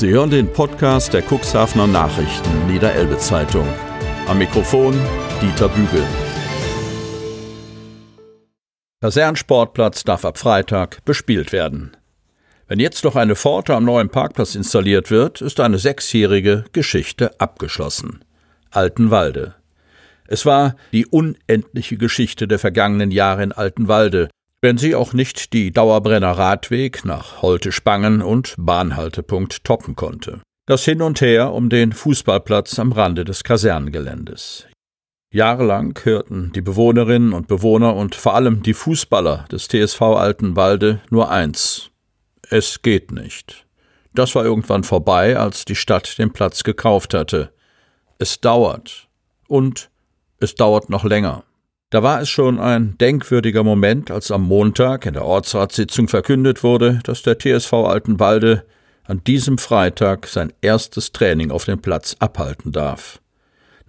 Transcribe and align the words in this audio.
Sie 0.00 0.08
hören 0.08 0.30
den 0.30 0.50
Podcast 0.50 1.12
der 1.12 1.22
Cuxhavener 1.22 1.86
Nachrichten 1.86 2.66
Niederelbe 2.66 3.18
Zeitung. 3.18 3.68
Am 4.28 4.38
Mikrofon 4.38 4.98
Dieter 5.42 5.68
Bügel. 5.68 6.02
Kasernsportplatz 9.02 10.02
darf 10.04 10.24
ab 10.24 10.38
Freitag 10.38 11.04
bespielt 11.04 11.52
werden. 11.52 11.98
Wenn 12.66 12.80
jetzt 12.80 13.04
noch 13.04 13.14
eine 13.14 13.36
Pforte 13.36 13.74
am 13.74 13.84
neuen 13.84 14.08
Parkplatz 14.08 14.54
installiert 14.54 15.10
wird, 15.10 15.42
ist 15.42 15.60
eine 15.60 15.76
sechsjährige 15.76 16.64
Geschichte 16.72 17.38
abgeschlossen. 17.38 18.24
Altenwalde. 18.70 19.54
Es 20.26 20.46
war 20.46 20.76
die 20.92 21.04
unendliche 21.04 21.98
Geschichte 21.98 22.48
der 22.48 22.58
vergangenen 22.58 23.10
Jahre 23.10 23.42
in 23.42 23.52
Altenwalde, 23.52 24.30
wenn 24.60 24.78
sie 24.78 24.94
auch 24.94 25.12
nicht 25.12 25.52
die 25.52 25.72
Dauerbrenner 25.72 26.32
Radweg 26.32 27.04
nach 27.04 27.42
Holte-Spangen 27.42 28.22
und 28.22 28.54
Bahnhaltepunkt 28.58 29.64
toppen 29.64 29.96
konnte. 29.96 30.40
Das 30.66 30.84
Hin 30.84 31.02
und 31.02 31.20
Her 31.20 31.52
um 31.52 31.68
den 31.68 31.92
Fußballplatz 31.92 32.78
am 32.78 32.92
Rande 32.92 33.24
des 33.24 33.42
Kasernengeländes. 33.42 34.66
Jahrelang 35.32 35.98
hörten 36.02 36.52
die 36.52 36.60
Bewohnerinnen 36.60 37.32
und 37.32 37.46
Bewohner 37.46 37.94
und 37.94 38.14
vor 38.14 38.34
allem 38.34 38.62
die 38.62 38.74
Fußballer 38.74 39.46
des 39.50 39.68
TSV 39.68 40.02
Altenwalde 40.02 41.00
nur 41.10 41.30
eins. 41.30 41.90
Es 42.48 42.82
geht 42.82 43.12
nicht. 43.12 43.66
Das 44.12 44.34
war 44.34 44.44
irgendwann 44.44 44.82
vorbei, 44.82 45.36
als 45.36 45.64
die 45.64 45.76
Stadt 45.76 46.18
den 46.18 46.32
Platz 46.32 46.64
gekauft 46.64 47.14
hatte. 47.14 47.52
Es 48.18 48.40
dauert. 48.40 49.08
Und 49.46 49.90
es 50.38 50.56
dauert 50.56 50.90
noch 50.90 51.04
länger. 51.04 51.44
Da 51.90 52.04
war 52.04 52.20
es 52.20 52.28
schon 52.28 52.60
ein 52.60 52.96
denkwürdiger 52.98 53.64
Moment, 53.64 54.12
als 54.12 54.30
am 54.30 54.42
Montag 54.42 55.06
in 55.06 55.14
der 55.14 55.24
Ortsratssitzung 55.24 56.06
verkündet 56.06 56.62
wurde, 56.62 57.00
dass 57.02 57.22
der 57.22 57.36
TSV 57.36 57.72
Altenwalde 57.72 58.64
an 59.02 59.24
diesem 59.24 59.58
Freitag 59.58 60.28
sein 60.28 60.52
erstes 60.60 61.10
Training 61.10 61.50
auf 61.50 61.64
dem 61.64 61.82
Platz 61.82 62.14
abhalten 62.20 62.70
darf. 62.70 63.20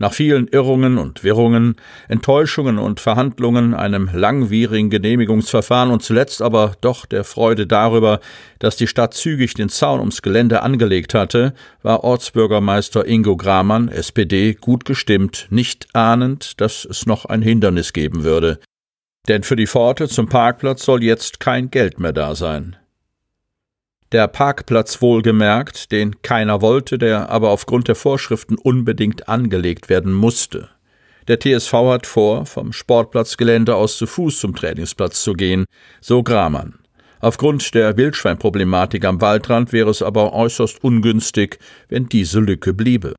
Nach 0.02 0.14
vielen 0.14 0.48
Irrungen 0.48 0.98
und 0.98 1.24
Wirrungen, 1.24 1.76
Enttäuschungen 2.08 2.80
und 2.80 3.00
Verhandlungen, 3.00 3.76
einem 3.76 4.10
langwierigen 4.12 4.90
Genehmigungsverfahren 4.90 5.92
und 5.92 6.02
zuletzt 6.02 6.42
aber 6.42 6.74
doch 6.82 7.06
der 7.06 7.24
Freude 7.24 7.68
darüber, 7.68 8.20
dass 8.58 8.76
die 8.76 8.88
Stadt 8.88 9.14
zügig 9.14 9.54
den 9.54 9.70
Zaun 9.70 10.00
ums 10.00 10.24
Gelände 10.24 10.64
angelegt 10.64 11.14
hatte, 11.14 11.54
war 11.84 12.04
Ortsbürgermeister 12.04 13.06
Ingo 13.06 13.38
Gramann, 13.38 13.90
SPD, 13.90 14.56
gut 14.56 14.86
gestimmt, 14.86 15.46
nicht 15.52 15.90
ahnend, 15.94 16.60
dass 16.60 16.84
es 16.84 17.06
noch 17.06 17.26
ein 17.26 17.44
Hindernis 17.44 17.94
geben 17.94 18.24
würde. 18.24 18.60
Denn 19.28 19.44
für 19.44 19.56
die 19.56 19.68
Pforte 19.68 20.10
zum 20.10 20.28
Parkplatz 20.28 20.84
soll 20.84 21.04
jetzt 21.04 21.40
kein 21.40 21.70
Geld 21.70 22.00
mehr 22.00 22.12
da 22.12 22.34
sein. 22.34 22.76
Der 24.12 24.28
Parkplatz 24.28 25.02
wohlgemerkt, 25.02 25.94
den 25.94 26.22
keiner 26.22 26.62
wollte, 26.62 26.98
der 26.98 27.30
aber 27.30 27.50
aufgrund 27.50 27.88
der 27.88 27.96
Vorschriften 27.96 28.58
unbedingt 28.58 29.30
angelegt 29.30 29.88
werden 29.88 30.12
musste. 30.12 30.70
Der 31.30 31.40
TSV 31.40 31.74
hat 31.74 32.08
vor, 32.08 32.46
vom 32.46 32.74
Sportplatzgelände 32.74 33.74
aus 33.74 33.98
zu 33.98 34.08
Fuß 34.08 34.40
zum 34.40 34.54
Trainingsplatz 34.54 35.24
zu 35.24 35.32
gehen, 35.32 35.64
so 36.02 36.24
Gramann. 36.24 36.80
Aufgrund 37.22 37.74
der 37.74 37.96
Wildschweinproblematik 37.96 39.06
am 39.06 39.22
Waldrand 39.22 39.72
wäre 39.72 39.92
es 39.92 40.02
aber 40.02 40.34
äußerst 40.34 40.84
ungünstig, 40.84 41.60
wenn 41.88 42.10
diese 42.10 42.42
Lücke 42.42 42.74
bliebe. 42.74 43.14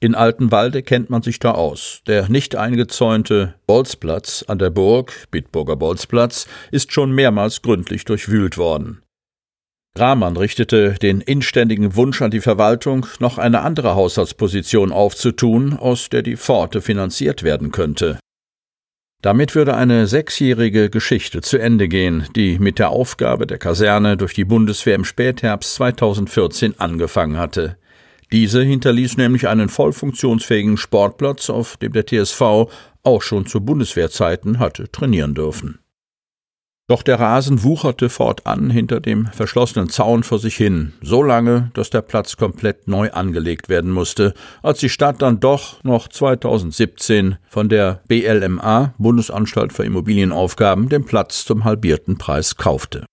In 0.00 0.14
Altenwalde 0.14 0.82
kennt 0.82 1.08
man 1.08 1.22
sich 1.22 1.38
da 1.38 1.52
aus. 1.52 2.02
Der 2.06 2.28
nicht 2.28 2.56
eingezäunte 2.56 3.54
Bolzplatz 3.66 4.44
an 4.48 4.58
der 4.58 4.70
Burg, 4.70 5.12
Bitburger 5.30 5.76
Bolzplatz, 5.76 6.46
ist 6.70 6.92
schon 6.92 7.12
mehrmals 7.12 7.62
gründlich 7.62 8.04
durchwühlt 8.04 8.58
worden. 8.58 9.00
Rahmann 10.00 10.36
richtete 10.36 10.94
den 10.94 11.20
inständigen 11.20 11.94
Wunsch 11.94 12.22
an 12.22 12.30
die 12.30 12.40
Verwaltung, 12.40 13.06
noch 13.18 13.38
eine 13.38 13.60
andere 13.60 13.94
Haushaltsposition 13.94 14.92
aufzutun, 14.92 15.74
aus 15.74 16.08
der 16.08 16.22
die 16.22 16.36
Pforte 16.36 16.80
finanziert 16.80 17.42
werden 17.42 17.70
könnte. 17.70 18.18
Damit 19.22 19.54
würde 19.54 19.76
eine 19.76 20.06
sechsjährige 20.06 20.88
Geschichte 20.88 21.42
zu 21.42 21.58
Ende 21.58 21.88
gehen, 21.88 22.26
die 22.34 22.58
mit 22.58 22.78
der 22.78 22.88
Aufgabe 22.88 23.46
der 23.46 23.58
Kaserne 23.58 24.16
durch 24.16 24.32
die 24.32 24.46
Bundeswehr 24.46 24.94
im 24.94 25.04
Spätherbst 25.04 25.74
2014 25.74 26.80
angefangen 26.80 27.36
hatte. 27.36 27.76
Diese 28.32 28.62
hinterließ 28.62 29.18
nämlich 29.18 29.48
einen 29.48 29.68
voll 29.68 29.92
funktionsfähigen 29.92 30.78
Sportplatz, 30.78 31.50
auf 31.50 31.76
dem 31.76 31.92
der 31.92 32.06
TSV 32.06 32.70
auch 33.02 33.22
schon 33.22 33.44
zu 33.44 33.60
Bundeswehrzeiten 33.60 34.58
hatte 34.58 34.90
trainieren 34.90 35.34
dürfen. 35.34 35.80
Doch 36.90 37.04
der 37.04 37.20
Rasen 37.20 37.62
wucherte 37.62 38.08
fortan 38.08 38.68
hinter 38.68 38.98
dem 38.98 39.28
verschlossenen 39.28 39.90
Zaun 39.90 40.24
vor 40.24 40.40
sich 40.40 40.56
hin, 40.56 40.92
so 41.00 41.22
lange, 41.22 41.70
dass 41.74 41.90
der 41.90 42.02
Platz 42.02 42.36
komplett 42.36 42.88
neu 42.88 43.12
angelegt 43.12 43.68
werden 43.68 43.92
musste, 43.92 44.34
als 44.60 44.80
die 44.80 44.88
Stadt 44.88 45.22
dann 45.22 45.38
doch 45.38 45.84
noch 45.84 46.08
2017 46.08 47.36
von 47.48 47.68
der 47.68 48.02
BLMA, 48.08 48.94
Bundesanstalt 48.98 49.72
für 49.72 49.84
Immobilienaufgaben, 49.84 50.88
den 50.88 51.04
Platz 51.04 51.44
zum 51.44 51.62
halbierten 51.62 52.18
Preis 52.18 52.56
kaufte. 52.56 53.06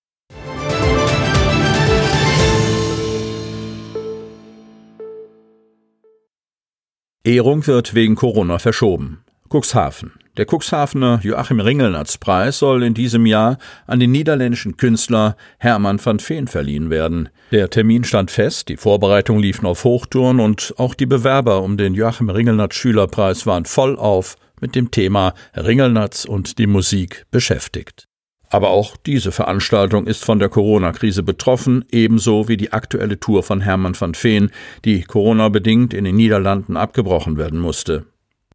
Ehrung 7.24 7.68
wird 7.68 7.94
wegen 7.94 8.16
Corona 8.16 8.58
verschoben. 8.58 9.24
Cuxhaven. 9.52 10.14
Der 10.38 10.46
Cuxhavener 10.46 11.20
Joachim 11.24 11.60
Ringelnatz 11.60 12.20
Preis 12.20 12.60
soll 12.60 12.84
in 12.84 12.94
diesem 12.94 13.26
Jahr 13.26 13.58
an 13.88 14.00
den 14.00 14.12
niederländischen 14.12 14.78
Künstler 14.78 15.36
Hermann 15.58 16.00
van 16.04 16.20
Veen 16.20 16.46
verliehen 16.46 16.92
werden. 16.92 17.30
Der 17.52 17.72
Termin 17.72 18.04
stand 18.04 18.30
fest, 18.30 18.70
die 18.70 18.78
Vorbereitungen 18.78 19.42
liefen 19.42 19.66
auf 19.66 19.84
Hochtouren 19.84 20.40
und 20.40 20.76
auch 20.78 20.94
die 20.94 21.08
Bewerber 21.08 21.64
um 21.64 21.76
den 21.76 21.96
Joachim 21.96 22.30
Ringelnatz 22.30 22.76
Schülerpreis 22.76 23.48
waren 23.48 23.66
voll 23.66 23.98
auf 23.98 24.36
mit 24.62 24.76
dem 24.76 24.92
Thema 24.92 25.34
Ringelnatz 25.56 26.26
und 26.26 26.60
die 26.60 26.68
Musik 26.68 27.26
beschäftigt. 27.32 28.08
Aber 28.50 28.70
auch 28.70 28.96
diese 28.96 29.32
Veranstaltung 29.32 30.06
ist 30.06 30.24
von 30.24 30.38
der 30.38 30.50
Corona-Krise 30.50 31.24
betroffen, 31.24 31.84
ebenso 31.92 32.48
wie 32.48 32.58
die 32.58 32.74
aktuelle 32.74 33.20
Tour 33.20 33.42
von 33.42 33.62
Hermann 33.62 34.00
van 34.00 34.14
Veen, 34.14 34.52
die 34.86 35.02
Corona-bedingt 35.02 35.96
in 35.96 36.06
den 36.06 36.16
Niederlanden 36.16 36.78
abgebrochen 36.78 37.38
werden 37.38 37.60
musste. 37.60 38.06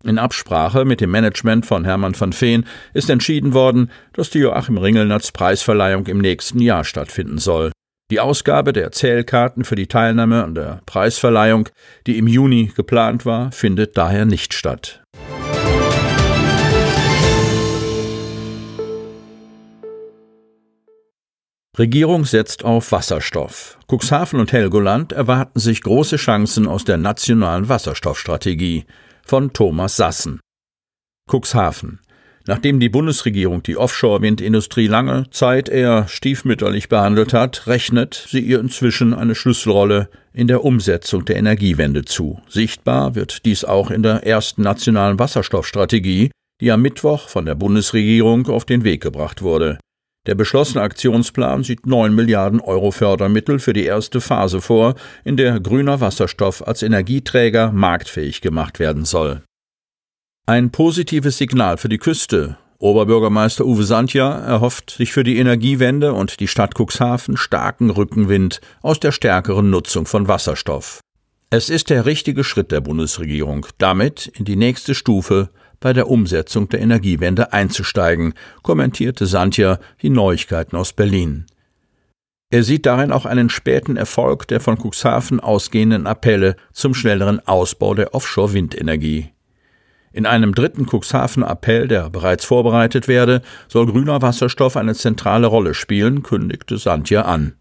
In 0.05 0.19
Absprache 0.19 0.85
mit 0.85 1.01
dem 1.01 1.11
Management 1.11 1.65
von 1.65 1.85
Hermann 1.85 2.19
van 2.19 2.33
Veen 2.33 2.67
ist 2.93 3.09
entschieden 3.09 3.55
worden, 3.55 3.91
dass 4.15 4.31
die 4.31 4.41
Joachim 4.41 4.79
Ringelnatz 4.79 5.31
Preisverleihung 5.31 6.07
im 6.07 6.19
nächsten 6.19 6.61
Jahr 6.61 6.85
stattfinden 6.85 7.39
soll. 7.39 7.71
Die 8.11 8.19
Ausgabe 8.19 8.73
der 8.73 8.91
Zählkarten 8.91 9.65
für 9.65 9.77
die 9.77 9.87
Teilnahme 9.87 10.43
an 10.43 10.55
der 10.55 10.81
Preisverleihung, 10.87 11.69
die 12.07 12.19
im 12.19 12.27
Juni 12.27 12.73
geplant 12.75 13.25
war, 13.25 13.53
findet 13.53 13.97
daher 13.97 14.25
nicht 14.25 14.55
statt. 14.55 15.03
Regierung 21.79 22.27
setzt 22.27 22.67
auf 22.67 22.93
Wasserstoff. 22.93 23.79
Cuxhaven 23.91 24.41
und 24.41 24.53
Helgoland 24.53 25.13
erwarten 25.13 25.59
sich 25.59 25.81
große 25.81 26.17
Chancen 26.17 26.67
aus 26.67 26.85
der 26.85 26.99
nationalen 26.99 27.71
Wasserstoffstrategie 27.71 28.85
von 29.25 29.53
Thomas 29.53 29.97
Sassen. 29.97 30.41
Cuxhaven. 31.31 32.01
Nachdem 32.47 32.81
die 32.81 32.89
Bundesregierung 32.89 33.63
die 33.63 33.77
Offshore-Windindustrie 33.77 34.89
lange 34.89 35.31
Zeit 35.31 35.69
eher 35.69 36.09
stiefmütterlich 36.09 36.89
behandelt 36.89 37.33
hat, 37.33 37.69
rechnet 37.69 38.27
sie 38.29 38.41
ihr 38.41 38.59
inzwischen 38.59 39.15
eine 39.15 39.37
Schlüsselrolle 39.37 40.09
in 40.33 40.49
der 40.49 40.65
Umsetzung 40.65 41.25
der 41.25 41.37
Energiewende 41.37 42.05
zu. 42.05 42.41
Sichtbar 42.49 43.15
wird 43.15 43.45
dies 43.45 43.65
auch 43.65 43.91
in 43.91 44.03
der 44.03 44.27
ersten 44.27 44.63
nationalen 44.63 45.19
Wasserstoffstrategie, 45.19 46.33
die 46.61 46.73
am 46.73 46.83
Mittwoch 46.83 47.29
von 47.29 47.45
der 47.45 47.55
Bundesregierung 47.55 48.49
auf 48.49 48.65
den 48.65 48.83
Weg 48.83 49.03
gebracht 49.03 49.43
wurde. 49.43 49.79
Der 50.27 50.37
beschlossene 50.37 50.83
Aktionsplan 50.83 51.65
sieht 51.65 51.85
9 51.85 52.15
Milliarden 52.15 52.61
Euro 52.61 52.93
Fördermittel 52.93 53.59
für 53.59 53.73
die 53.73 53.85
erste 53.85 54.21
Phase 54.21 54.61
vor, 54.61 54.95
in 55.25 55.37
der 55.37 55.59
grüner 55.59 56.01
Wasserstoff 56.01 56.67
als 56.67 56.83
Energieträger 56.85 57.73
marktfähig 57.73 58.41
gemacht 58.41 58.79
werden 58.79 59.05
soll. 59.05 59.43
Ein 60.47 60.71
positives 60.71 61.39
Signal 61.39 61.77
für 61.77 61.89
die 61.89 61.99
Küste. 61.99 62.57
Oberbürgermeister 62.79 63.65
Uwe 63.65 63.83
Santja 63.83 64.39
erhofft 64.41 64.91
sich 64.91 65.13
für 65.13 65.25
die 65.25 65.39
Energiewende 65.39 66.13
und 66.13 66.39
die 66.39 66.49
Stadt 66.49 66.75
Cuxhaven 66.77 67.37
starken 67.37 67.91
Rückenwind 67.91 68.61
aus 68.81 69.01
der 69.01 69.13
stärkeren 69.13 69.71
Nutzung 69.71 70.07
von 70.07 70.29
Wasserstoff. 70.29 71.01
Es 71.51 71.69
ist 71.69 71.91
der 71.91 72.07
richtige 72.07 72.45
Schritt 72.45 72.73
der 72.73 72.81
Bundesregierung, 72.81 73.67
damit 73.79 74.27
in 74.27 74.45
die 74.45 74.57
nächste 74.57 74.95
Stufe 74.95 75.51
bei 75.83 75.93
der 75.93 76.09
Umsetzung 76.09 76.71
der 76.71 76.81
Energiewende 76.81 77.53
einzusteigen, 77.53 78.33
kommentierte 78.63 79.27
Santja 79.27 79.79
die 80.01 80.11
Neuigkeiten 80.11 80.77
aus 80.77 80.95
Berlin. 80.95 81.45
Er 82.49 82.63
sieht 82.63 82.87
darin 82.87 83.13
auch 83.13 83.27
einen 83.27 83.51
späten 83.51 83.97
Erfolg 83.97 84.47
der 84.49 84.61
von 84.61 84.79
Cuxhaven 84.79 85.41
ausgehenden 85.41 86.07
Appelle 86.07 86.57
zum 86.73 86.95
schnelleren 86.95 87.47
Ausbau 87.47 87.95
der 87.95 88.15
Offshore-Windenergie. 88.15 89.31
In 90.13 90.27
einem 90.27 90.55
dritten 90.55 90.87
Cuxhaven-Appell, 90.87 91.89
der 91.89 92.11
bereits 92.11 92.45
vorbereitet 92.45 93.09
werde, 93.09 93.41
soll 93.69 93.87
grüner 93.87 94.21
Wasserstoff 94.21 94.77
eine 94.77 94.95
zentrale 94.95 95.47
Rolle 95.47 95.73
spielen, 95.73 96.23
kündigte 96.23 96.77
Santja 96.77 97.23
an. 97.23 97.55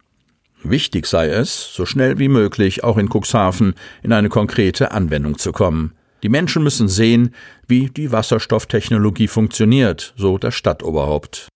Wichtig 0.64 1.08
sei 1.08 1.30
es, 1.30 1.74
so 1.74 1.86
schnell 1.86 2.20
wie 2.20 2.28
möglich 2.28 2.84
auch 2.84 2.98
in 2.98 3.10
Cuxhaven 3.10 3.74
in 4.04 4.12
eine 4.12 4.30
konkrete 4.30 4.92
Anwendung 4.92 5.38
zu 5.38 5.54
kommen. 5.54 5.94
Die 6.24 6.30
Menschen 6.30 6.64
müssen 6.64 6.88
sehen, 6.88 7.34
wie 7.68 7.90
die 7.90 8.12
Wasserstofftechnologie 8.12 9.28
funktioniert, 9.28 10.14
so 10.18 10.38
das 10.38 10.56
Stadtoberhaupt. 10.56 11.48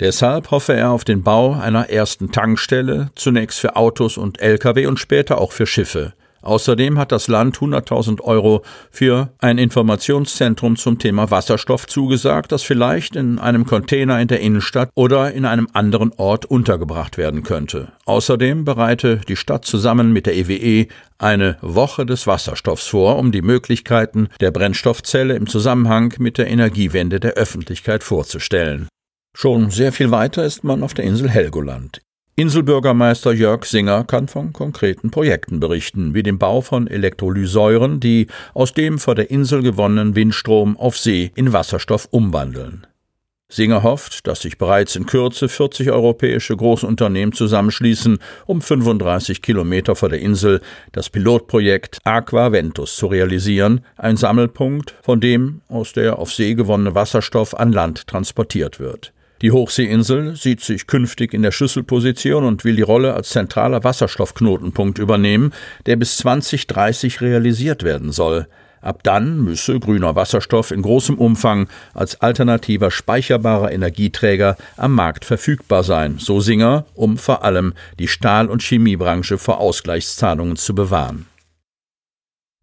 Deshalb 0.00 0.50
hoffe 0.50 0.74
er 0.74 0.90
auf 0.90 1.04
den 1.04 1.22
Bau 1.22 1.54
einer 1.54 1.88
ersten 1.88 2.30
Tankstelle, 2.30 3.10
zunächst 3.14 3.58
für 3.58 3.76
Autos 3.76 4.18
und 4.18 4.40
Lkw 4.40 4.86
und 4.86 4.98
später 4.98 5.38
auch 5.38 5.52
für 5.52 5.66
Schiffe. 5.66 6.12
Außerdem 6.42 6.98
hat 6.98 7.12
das 7.12 7.28
Land 7.28 7.58
100.000 7.58 8.20
Euro 8.20 8.62
für 8.90 9.30
ein 9.38 9.58
Informationszentrum 9.58 10.76
zum 10.76 10.98
Thema 10.98 11.30
Wasserstoff 11.30 11.86
zugesagt, 11.86 12.52
das 12.52 12.62
vielleicht 12.62 13.16
in 13.16 13.38
einem 13.38 13.66
Container 13.66 14.20
in 14.20 14.28
der 14.28 14.40
Innenstadt 14.40 14.90
oder 14.94 15.32
in 15.32 15.44
einem 15.44 15.68
anderen 15.72 16.12
Ort 16.16 16.44
untergebracht 16.44 17.18
werden 17.18 17.42
könnte. 17.42 17.92
Außerdem 18.04 18.64
bereite 18.64 19.20
die 19.28 19.36
Stadt 19.36 19.64
zusammen 19.64 20.12
mit 20.12 20.26
der 20.26 20.36
EWE 20.36 20.56
e 20.56 20.88
eine 21.18 21.56
Woche 21.60 22.06
des 22.06 22.26
Wasserstoffs 22.26 22.86
vor, 22.86 23.18
um 23.18 23.32
die 23.32 23.42
Möglichkeiten 23.42 24.28
der 24.40 24.50
Brennstoffzelle 24.50 25.34
im 25.34 25.46
Zusammenhang 25.46 26.14
mit 26.18 26.38
der 26.38 26.48
Energiewende 26.48 27.20
der 27.20 27.32
Öffentlichkeit 27.32 28.02
vorzustellen. 28.02 28.88
Schon 29.36 29.70
sehr 29.70 29.92
viel 29.92 30.10
weiter 30.10 30.44
ist 30.44 30.64
man 30.64 30.82
auf 30.82 30.94
der 30.94 31.04
Insel 31.04 31.28
Helgoland. 31.28 32.00
Inselbürgermeister 32.38 33.32
Jörg 33.32 33.64
Singer 33.64 34.04
kann 34.04 34.28
von 34.28 34.52
konkreten 34.52 35.10
Projekten 35.10 35.58
berichten, 35.58 36.12
wie 36.12 36.22
dem 36.22 36.38
Bau 36.38 36.60
von 36.60 36.86
Elektrolysäuren, 36.86 37.98
die 37.98 38.26
aus 38.52 38.74
dem 38.74 38.98
vor 38.98 39.14
der 39.14 39.30
Insel 39.30 39.62
gewonnenen 39.62 40.14
Windstrom 40.14 40.76
auf 40.76 40.98
See 40.98 41.32
in 41.34 41.54
Wasserstoff 41.54 42.08
umwandeln. 42.10 42.86
Singer 43.48 43.82
hofft, 43.82 44.26
dass 44.26 44.42
sich 44.42 44.58
bereits 44.58 44.96
in 44.96 45.06
Kürze 45.06 45.48
40 45.48 45.90
europäische 45.90 46.54
Großunternehmen 46.54 47.32
zusammenschließen, 47.32 48.18
um 48.44 48.60
35 48.60 49.40
Kilometer 49.40 49.96
vor 49.96 50.10
der 50.10 50.20
Insel 50.20 50.60
das 50.92 51.08
Pilotprojekt 51.08 52.00
Aquaventus 52.04 52.96
zu 52.96 53.06
realisieren, 53.06 53.80
ein 53.96 54.18
Sammelpunkt, 54.18 54.94
von 55.00 55.22
dem 55.22 55.62
aus 55.68 55.94
der 55.94 56.18
auf 56.18 56.34
See 56.34 56.54
gewonnene 56.54 56.94
Wasserstoff 56.94 57.54
an 57.54 57.72
Land 57.72 58.06
transportiert 58.06 58.78
wird. 58.78 59.14
Die 59.42 59.50
Hochseeinsel 59.52 60.34
sieht 60.34 60.62
sich 60.62 60.86
künftig 60.86 61.34
in 61.34 61.42
der 61.42 61.50
Schlüsselposition 61.50 62.44
und 62.44 62.64
will 62.64 62.76
die 62.76 62.82
Rolle 62.82 63.14
als 63.14 63.30
zentraler 63.30 63.84
Wasserstoffknotenpunkt 63.84 64.98
übernehmen, 64.98 65.52
der 65.84 65.96
bis 65.96 66.16
2030 66.18 67.20
realisiert 67.20 67.82
werden 67.82 68.12
soll. 68.12 68.46
Ab 68.80 69.02
dann 69.02 69.42
müsse 69.42 69.80
grüner 69.80 70.14
Wasserstoff 70.14 70.70
in 70.70 70.80
großem 70.80 71.18
Umfang 71.18 71.68
als 71.92 72.20
alternativer 72.20 72.90
speicherbarer 72.90 73.72
Energieträger 73.72 74.56
am 74.76 74.94
Markt 74.94 75.24
verfügbar 75.24 75.82
sein, 75.82 76.16
so 76.18 76.40
Singer, 76.40 76.86
um 76.94 77.18
vor 77.18 77.42
allem 77.44 77.74
die 77.98 78.08
Stahl- 78.08 78.48
und 78.48 78.62
Chemiebranche 78.62 79.38
vor 79.38 79.58
Ausgleichszahlungen 79.58 80.56
zu 80.56 80.74
bewahren. 80.74 81.26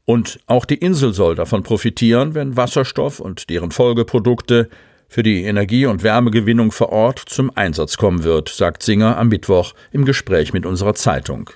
Und 0.05 0.39
auch 0.47 0.65
die 0.65 0.77
Insel 0.77 1.13
soll 1.13 1.35
davon 1.35 1.63
profitieren, 1.63 2.35
wenn 2.35 2.57
Wasserstoff 2.57 3.19
und 3.19 3.49
deren 3.49 3.71
Folgeprodukte 3.71 4.69
für 5.13 5.21
die 5.21 5.44
Energie- 5.44 5.86
und 5.86 6.01
Wärmegewinnung 6.01 6.71
vor 6.71 6.89
Ort 6.89 7.19
zum 7.19 7.56
Einsatz 7.56 7.98
kommen 7.98 8.24
wird, 8.24 8.50
sagt 8.50 8.81
Singer 8.81 9.15
am 9.18 9.27
Mittwoch 9.27 9.75
im 9.92 10.06
Gespräch 10.06 10.54
mit 10.54 10.65
unserer 10.65 10.95
Zeitung. 10.95 11.51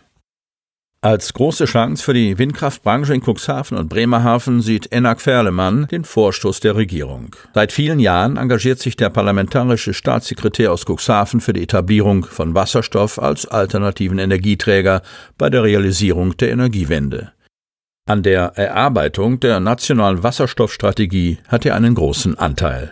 Als 1.01 1.33
große 1.33 1.65
Chance 1.65 2.04
für 2.04 2.13
die 2.13 2.38
Windkraftbranche 2.38 3.15
in 3.15 3.24
Cuxhaven 3.24 3.75
und 3.75 3.89
Bremerhaven 3.89 4.62
sieht 4.62 4.92
Enak 4.92 5.21
Ferlemann 5.21 5.88
den 5.88 6.04
Vorstoß 6.04 6.59
der 6.59 6.75
Regierung. 6.75 7.36
Seit 7.56 7.71
vielen 7.71 8.00
Jahren 8.00 8.38
engagiert 8.38 8.77
sich 8.77 8.95
der 8.95 9.09
parlamentarische 9.09 9.95
Staatssekretär 9.95 10.71
aus 10.71 10.86
Cuxhaven 10.86 11.42
für 11.42 11.54
die 11.54 11.63
Etablierung 11.63 12.25
von 12.25 12.54
Wasserstoff 12.54 13.18
als 13.18 13.48
alternativen 13.48 14.19
Energieträger 14.19 15.01
bei 15.39 15.50
der 15.50 15.63
Realisierung 15.63 16.38
der 16.38 16.51
Energiewende. 16.51 17.31
An 18.07 18.21
der 18.21 18.54
Erarbeitung 18.56 19.39
der 19.39 19.59
nationalen 19.59 20.21
Wasserstoffstrategie 20.21 21.39
hat 21.48 21.65
er 21.65 21.75
einen 21.75 21.95
großen 21.95 22.38
Anteil. 22.38 22.92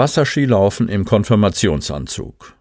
Wasserskilaufen 0.00 0.88
im 0.88 1.04
Konfirmationsanzug. 1.04 2.54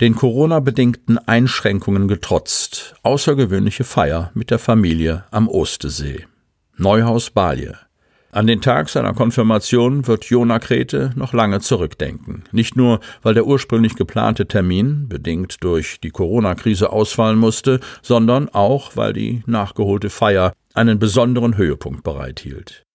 Den 0.00 0.14
Corona-bedingten 0.14 1.18
Einschränkungen 1.18 2.08
getrotzt, 2.08 2.94
außergewöhnliche 3.02 3.84
Feier 3.84 4.30
mit 4.32 4.50
der 4.50 4.58
Familie 4.58 5.26
am 5.30 5.46
Ostesee. 5.46 6.26
Neuhaus 6.78 7.28
Balje. 7.28 7.76
An 8.32 8.46
den 8.46 8.62
Tag 8.62 8.88
seiner 8.88 9.12
Konfirmation 9.12 10.06
wird 10.06 10.24
Jona 10.24 10.58
Krete 10.58 11.12
noch 11.16 11.34
lange 11.34 11.60
zurückdenken. 11.60 12.44
Nicht 12.50 12.76
nur, 12.76 13.00
weil 13.20 13.34
der 13.34 13.46
ursprünglich 13.46 13.94
geplante 13.94 14.48
Termin, 14.48 15.06
bedingt 15.06 15.62
durch 15.62 16.00
die 16.00 16.08
Corona-Krise, 16.08 16.88
ausfallen 16.88 17.38
musste, 17.38 17.78
sondern 18.00 18.48
auch, 18.48 18.96
weil 18.96 19.12
die 19.12 19.42
nachgeholte 19.44 20.08
Feier 20.08 20.54
einen 20.72 20.98
besonderen 20.98 21.58
Höhepunkt 21.58 22.02
bereithielt. 22.04 22.86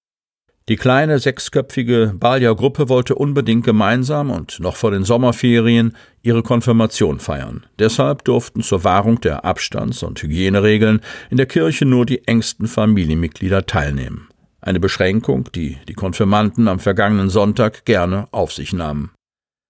Die 0.67 0.77
kleine 0.77 1.19
sechsköpfige 1.19 2.15
Balja-Gruppe 2.15 2.89
wollte 2.89 3.13
unbedingt 3.13 3.63
gemeinsam 3.63 4.31
und 4.31 4.59
noch 4.59 4.75
vor 4.75 4.89
den 4.89 5.03
Sommerferien 5.03 5.95
ihre 6.23 6.41
Konfirmation 6.41 7.19
feiern. 7.19 7.67
Deshalb 7.77 8.23
durften 8.23 8.63
zur 8.63 8.83
Wahrung 8.83 9.21
der 9.21 9.45
Abstands- 9.45 10.01
und 10.01 10.23
Hygieneregeln 10.23 11.01
in 11.29 11.37
der 11.37 11.45
Kirche 11.45 11.85
nur 11.85 12.07
die 12.07 12.27
engsten 12.27 12.65
Familienmitglieder 12.65 13.67
teilnehmen. 13.67 14.27
Eine 14.59 14.79
Beschränkung, 14.79 15.51
die 15.53 15.77
die 15.87 15.93
Konfirmanden 15.93 16.67
am 16.67 16.79
vergangenen 16.79 17.29
Sonntag 17.29 17.85
gerne 17.85 18.27
auf 18.31 18.51
sich 18.51 18.73
nahmen. 18.73 19.11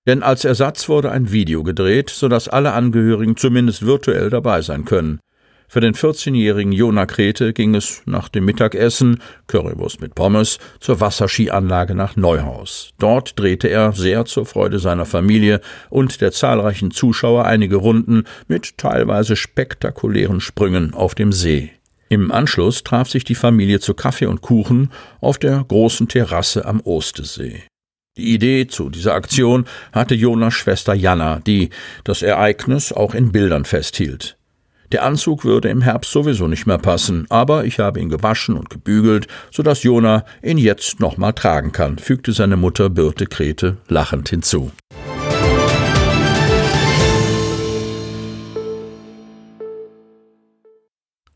Denn 0.07 0.23
als 0.23 0.45
Ersatz 0.45 0.87
wurde 0.87 1.11
ein 1.11 1.29
Video 1.29 1.63
gedreht, 1.63 2.09
sodass 2.09 2.47
alle 2.47 2.71
Angehörigen 2.71 3.35
zumindest 3.35 3.85
virtuell 3.85 4.29
dabei 4.29 4.61
sein 4.61 4.85
können. 4.85 5.19
Für 5.75 5.81
den 5.81 5.93
14-jährigen 5.93 6.71
Jona 6.71 7.05
Krete 7.05 7.51
ging 7.51 7.75
es 7.75 8.01
nach 8.05 8.29
dem 8.29 8.45
Mittagessen, 8.45 9.21
Currywurst 9.47 9.99
mit 9.99 10.15
Pommes, 10.15 10.57
zur 10.79 11.01
Wasserskianlage 11.01 11.95
nach 11.95 12.15
Neuhaus. 12.15 12.93
Dort 12.97 13.37
drehte 13.37 13.67
er, 13.67 13.91
sehr 13.91 14.23
zur 14.23 14.45
Freude 14.45 14.79
seiner 14.79 15.05
Familie 15.05 15.59
und 15.89 16.21
der 16.21 16.31
zahlreichen 16.31 16.91
Zuschauer, 16.91 17.43
einige 17.43 17.75
Runden 17.75 18.23
mit 18.47 18.77
teilweise 18.77 19.35
spektakulären 19.35 20.39
Sprüngen 20.39 20.93
auf 20.93 21.13
dem 21.13 21.33
See. 21.33 21.71
Im 22.07 22.31
Anschluss 22.31 22.85
traf 22.85 23.09
sich 23.09 23.25
die 23.25 23.35
Familie 23.35 23.81
zu 23.81 23.95
Kaffee 23.95 24.27
und 24.27 24.39
Kuchen 24.39 24.93
auf 25.19 25.39
der 25.39 25.65
großen 25.67 26.07
Terrasse 26.07 26.63
am 26.63 26.79
Ostesee. 26.79 27.63
Die 28.15 28.33
Idee 28.33 28.67
zu 28.67 28.89
dieser 28.89 29.13
Aktion 29.13 29.65
hatte 29.91 30.15
Jonas 30.15 30.53
Schwester 30.53 30.93
Jana, 30.93 31.41
die 31.45 31.69
das 32.05 32.21
Ereignis 32.21 32.93
auch 32.93 33.13
in 33.13 33.33
Bildern 33.33 33.65
festhielt. 33.65 34.37
Der 34.91 35.03
Anzug 35.03 35.43
würde 35.45 35.69
im 35.69 35.81
Herbst 35.81 36.11
sowieso 36.11 36.47
nicht 36.47 36.67
mehr 36.67 36.77
passen, 36.77 37.25
aber 37.29 37.65
ich 37.65 37.79
habe 37.79 37.99
ihn 37.99 38.09
gewaschen 38.09 38.55
und 38.55 38.69
gebügelt, 38.69 39.27
so 39.51 39.63
dass 39.63 39.83
Jona 39.83 40.25
ihn 40.43 40.57
jetzt 40.57 40.99
nochmal 40.99 41.33
tragen 41.33 41.71
kann, 41.71 41.97
fügte 41.97 42.31
seine 42.33 42.57
Mutter 42.57 42.89
Birte 42.89 43.25
Krete 43.25 43.77
lachend 43.87 44.29
hinzu. 44.29 44.71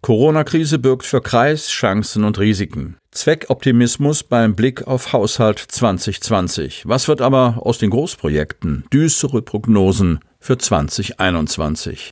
Corona-Krise 0.01 0.79
birgt 0.79 1.05
für 1.05 1.21
Kreis 1.21 1.67
Chancen 1.67 2.23
und 2.23 2.39
Risiken. 2.39 2.97
Zweckoptimismus 3.11 4.23
beim 4.23 4.55
Blick 4.55 4.87
auf 4.87 5.13
Haushalt 5.13 5.59
2020. 5.59 6.87
Was 6.87 7.07
wird 7.07 7.21
aber 7.21 7.59
aus 7.61 7.77
den 7.77 7.91
Großprojekten? 7.91 8.85
Düstere 8.91 9.43
Prognosen 9.43 10.19
für 10.39 10.57
2021 10.57 12.09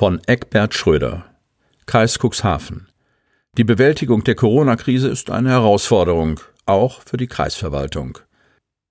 von 0.00 0.18
Eckbert 0.26 0.74
Schröder, 0.74 1.26
Kreis 1.84 2.18
Cuxhaven. 2.18 2.88
Die 3.58 3.64
Bewältigung 3.64 4.24
der 4.24 4.34
Corona-Krise 4.34 5.08
ist 5.08 5.28
eine 5.28 5.50
Herausforderung, 5.50 6.40
auch 6.64 7.02
für 7.04 7.18
die 7.18 7.26
Kreisverwaltung. 7.26 8.16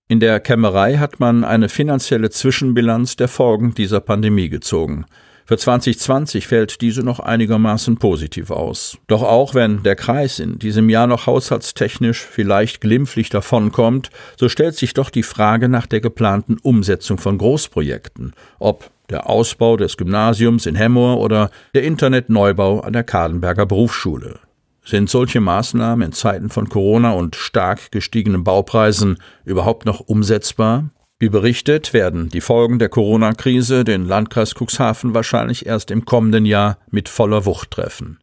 In 0.08 0.20
der 0.20 0.40
Kämmerei 0.40 0.98
hat 0.98 1.20
man 1.20 1.44
eine 1.44 1.68
finanzielle 1.68 2.30
Zwischenbilanz 2.30 3.16
der 3.16 3.28
Folgen 3.28 3.74
dieser 3.74 4.02
Pandemie 4.02 4.50
gezogen. 4.50 5.08
Für 5.48 5.58
2020 5.58 6.46
fällt 6.46 6.80
diese 6.80 7.02
noch 7.02 7.20
einigermaßen 7.20 7.98
positiv 7.98 8.52
aus. 8.52 9.00
Doch 9.08 9.24
auch 9.24 9.56
wenn 9.56 9.82
der 9.82 9.96
Kreis 9.96 10.38
in 10.38 10.60
diesem 10.60 10.90
Jahr 10.90 11.08
noch 11.08 11.26
haushaltstechnisch 11.26 12.24
vielleicht 12.24 12.82
glimpflich 12.82 13.30
davonkommt, 13.30 14.12
so 14.40 14.48
stellt 14.48 14.76
sich 14.76 14.94
doch 14.94 15.10
die 15.10 15.24
Frage 15.24 15.70
nach 15.70 15.88
der 15.88 16.02
geplanten 16.02 16.60
Umsetzung 16.62 17.18
von 17.18 17.40
Großprojekten, 17.40 18.34
ob 18.60 18.92
der 19.10 19.30
Ausbau 19.30 19.78
des 19.78 19.98
Gymnasiums 19.98 20.66
in 20.66 20.76
Hemmoor 20.76 21.20
oder 21.20 21.50
der 21.74 21.84
Internetneubau 21.84 22.82
an 22.82 22.94
der 22.94 23.04
Kadenberger 23.04 23.66
Berufsschule. 23.66 24.40
Sind 24.84 25.10
solche 25.10 25.42
Maßnahmen 25.42 26.06
in 26.06 26.14
Zeiten 26.14 26.50
von 26.50 26.70
Corona 26.70 27.12
und 27.12 27.36
stark 27.36 27.92
gestiegenen 27.92 28.44
Baupreisen 28.44 29.18
überhaupt 29.46 29.86
noch 29.86 30.00
umsetzbar? 30.00 30.90
Wie 31.20 31.30
berichtet, 31.30 31.94
werden 31.94 32.30
die 32.30 32.42
Folgen 32.42 32.80
der 32.80 32.90
Corona-Krise 32.90 33.84
den 33.84 34.06
Landkreis 34.06 34.56
Cuxhaven 34.56 35.14
wahrscheinlich 35.14 35.66
erst 35.66 35.92
im 35.92 36.06
kommenden 36.06 36.46
Jahr 36.46 36.78
mit 36.90 37.10
voller 37.10 37.46
Wucht 37.46 37.72
treffen. 37.72 38.20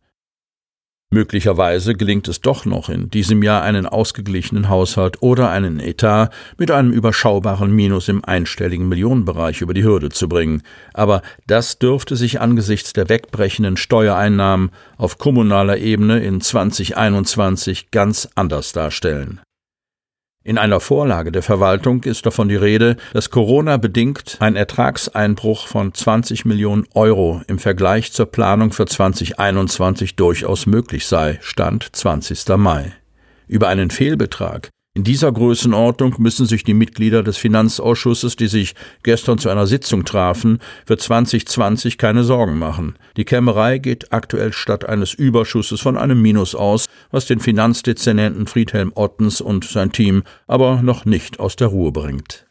Möglicherweise 1.11 1.95
gelingt 1.95 2.27
es 2.27 2.41
doch 2.41 2.65
noch 2.65 2.89
in 2.89 3.11
diesem 3.11 3.45
Jahr 3.45 3.63
einen 3.63 3.87
ausgeglichenen 3.87 4.69
Haushalt 4.69 5.23
oder 5.23 5.51
einen 5.51 5.79
Etat 5.79 6.31
mit 6.59 6.73
einem 6.73 6.91
überschaubaren 6.91 7.71
Minus 7.71 8.09
im 8.09 8.25
einstelligen 8.25 8.89
Millionenbereich 8.89 9.61
über 9.61 9.73
die 9.73 9.85
Hürde 9.85 10.09
zu 10.09 10.29
bringen, 10.29 10.63
aber 10.95 11.23
das 11.47 11.79
dürfte 11.79 12.17
sich 12.17 12.41
angesichts 12.41 12.93
der 12.93 13.09
wegbrechenden 13.09 13.77
Steuereinnahmen 13.77 14.71
auf 14.99 15.17
kommunaler 15.17 15.79
Ebene 15.79 16.19
in 16.19 16.41
2021 16.41 17.93
ganz 17.93 18.29
anders 18.35 18.73
darstellen. 18.73 19.41
In 20.47 20.59
einer 20.59 20.79
Vorlage 20.79 21.33
der 21.33 21.43
Verwaltung 21.43 22.05
ist 22.05 22.25
davon 22.25 22.49
die 22.49 22.55
Rede, 22.55 22.99
dass 23.13 23.31
Corona 23.31 23.79
bedingt 23.79 24.37
ein 24.39 24.55
Ertragseinbruch 24.55 25.67
von 25.67 25.93
20 25.93 26.45
Millionen 26.45 26.87
Euro 26.95 27.43
im 27.49 27.59
Vergleich 27.59 28.13
zur 28.13 28.27
Planung 28.27 28.71
für 28.71 28.87
2021 28.87 30.15
durchaus 30.15 30.67
möglich 30.67 31.09
sei, 31.09 31.41
Stand 31.43 31.89
20. 31.97 32.47
Mai. 32.59 32.93
Über 33.49 33.67
einen 33.67 33.91
Fehlbetrag 33.91 34.71
in 34.97 35.05
dieser 35.05 35.31
Größenordnung 35.31 36.15
müssen 36.17 36.47
sich 36.47 36.65
die 36.65 36.73
Mitglieder 36.73 37.23
des 37.23 37.37
Finanzausschusses, 37.37 38.35
die 38.37 38.47
sich 38.47 38.75
gestern 39.03 39.37
zu 39.37 39.51
einer 39.51 39.67
Sitzung 39.67 40.07
trafen, 40.07 40.59
für 40.87 40.97
2020 40.97 41.99
keine 41.99 42.25
Sorgen 42.25 42.59
machen. 42.59 42.97
Die 43.19 43.27
Kämmerei 43.27 43.77
geht 43.77 44.15
aktuell 44.15 44.55
statt 44.55 44.89
eines 44.89 45.13
Überschusses 45.13 45.83
von 45.83 45.99
einem 45.99 46.23
Minus 46.23 46.55
aus, 46.55 46.87
was 47.11 47.27
den 47.27 47.41
Finanzdezernenten 47.41 48.47
Friedhelm 48.47 48.91
Ottens 48.95 49.43
und 49.43 49.67
sein 49.67 49.93
Team 49.93 50.23
aber 50.47 50.81
noch 50.81 51.05
nicht 51.05 51.41
aus 51.41 51.57
der 51.57 51.67
Ruhe 51.67 51.93
bringt. 51.93 52.46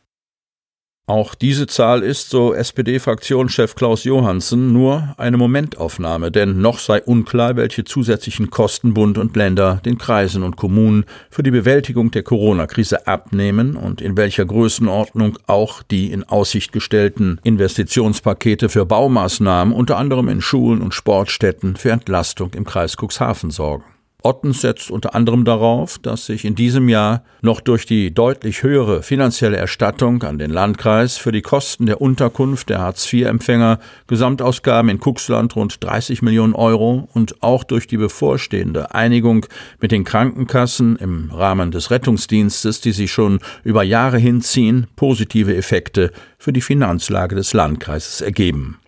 Auch 1.08 1.36
diese 1.36 1.68
Zahl 1.68 2.02
ist, 2.02 2.32
so 2.32 2.56
SPD-Fraktionschef 2.56 3.76
Klaus 3.76 4.06
Johansen, 4.06 4.74
nur 4.74 5.14
eine 5.18 5.38
Momentaufnahme, 5.38 6.32
denn 6.32 6.62
noch 6.62 6.80
sei 6.80 7.00
unklar, 7.00 7.56
welche 7.56 7.84
zusätzlichen 7.84 8.50
Kosten 8.50 8.96
Bund 8.96 9.20
und 9.20 9.36
Länder 9.36 9.82
den 9.86 10.00
Kreisen 10.00 10.42
und 10.42 10.56
Kommunen 10.56 11.06
für 11.30 11.44
die 11.44 11.52
Bewältigung 11.52 12.10
der 12.10 12.24
Corona-Krise 12.24 13.06
abnehmen 13.06 13.76
und 13.76 14.02
in 14.02 14.18
welcher 14.18 14.46
Größenordnung 14.46 15.38
auch 15.46 15.84
die 15.84 16.12
in 16.12 16.24
Aussicht 16.24 16.72
gestellten 16.72 17.40
Investitionspakete 17.44 18.68
für 18.68 18.88
Baumaßnahmen 18.88 19.76
unter 19.76 19.98
anderem 19.98 20.28
in 20.28 20.42
Schulen 20.42 20.82
und 20.82 20.96
Sportstätten 20.96 21.76
für 21.76 21.92
Entlastung 21.92 22.56
im 22.56 22.66
Kreis 22.66 22.96
Cuxhaven 22.98 23.52
sorgen. 23.52 23.95
Ottens 24.26 24.62
setzt 24.62 24.90
unter 24.90 25.14
anderem 25.14 25.46
darauf, 25.46 26.00
dass 26.00 26.26
sich 26.26 26.46
in 26.46 26.56
diesem 26.56 26.90
Jahr 26.90 27.24
noch 27.44 27.62
durch 27.62 27.86
die 27.86 28.12
deutlich 28.12 28.64
höhere 28.64 29.04
finanzielle 29.04 29.58
Erstattung 29.58 30.24
an 30.24 30.40
den 30.40 30.50
Landkreis 30.50 31.16
für 31.16 31.32
die 31.32 31.44
Kosten 31.44 31.86
der 31.86 32.02
Unterkunft 32.02 32.70
der 32.70 32.80
Hartz-IV-Empfänger 32.80 33.78
Gesamtausgaben 34.08 34.90
in 34.90 35.00
Cuxland 35.00 35.56
rund 35.56 35.84
30 35.84 36.24
Millionen 36.24 36.56
Euro 36.56 37.08
und 37.14 37.44
auch 37.44 37.64
durch 37.64 37.86
die 37.86 37.98
bevorstehende 37.98 38.96
Einigung 38.96 39.46
mit 39.80 39.92
den 39.92 40.06
Krankenkassen 40.06 40.96
im 40.96 41.30
Rahmen 41.30 41.70
des 41.70 41.92
Rettungsdienstes, 41.92 42.82
die 42.82 42.94
sich 42.94 43.12
schon 43.12 43.38
über 43.64 43.84
Jahre 43.84 44.18
hinziehen, 44.18 44.88
positive 44.96 45.56
Effekte 45.56 46.12
für 46.40 46.52
die 46.52 46.62
Finanzlage 46.62 47.36
des 47.36 47.54
Landkreises 47.54 48.22
ergeben. 48.22 48.80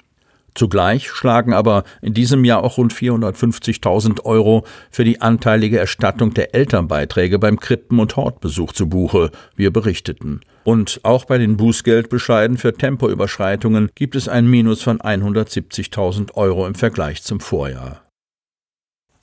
Zugleich 0.57 1.11
schlagen 1.11 1.53
aber 1.53 1.83
in 2.01 2.15
diesem 2.15 2.43
Jahr 2.43 2.63
auch 2.63 2.79
rund 2.79 2.91
450.000 2.91 4.25
Euro 4.25 4.65
für 4.89 5.03
die 5.03 5.21
anteilige 5.21 5.77
Erstattung 5.77 6.33
der 6.33 6.55
Elternbeiträge 6.55 7.37
beim 7.37 7.59
Krippen- 7.59 7.99
und 7.99 8.15
Hortbesuch 8.15 8.73
zu 8.73 8.89
Buche, 8.89 9.29
wir 9.55 9.71
berichteten. 9.71 10.41
Und 10.63 10.99
auch 11.03 11.25
bei 11.25 11.37
den 11.37 11.57
Bußgeldbescheiden 11.57 12.57
für 12.57 12.73
Tempoüberschreitungen 12.73 13.91
gibt 13.93 14.15
es 14.15 14.27
ein 14.27 14.47
Minus 14.47 14.81
von 14.81 14.97
170.000 14.97 16.33
Euro 16.33 16.65
im 16.65 16.73
Vergleich 16.73 17.21
zum 17.21 17.39
Vorjahr. 17.39 18.01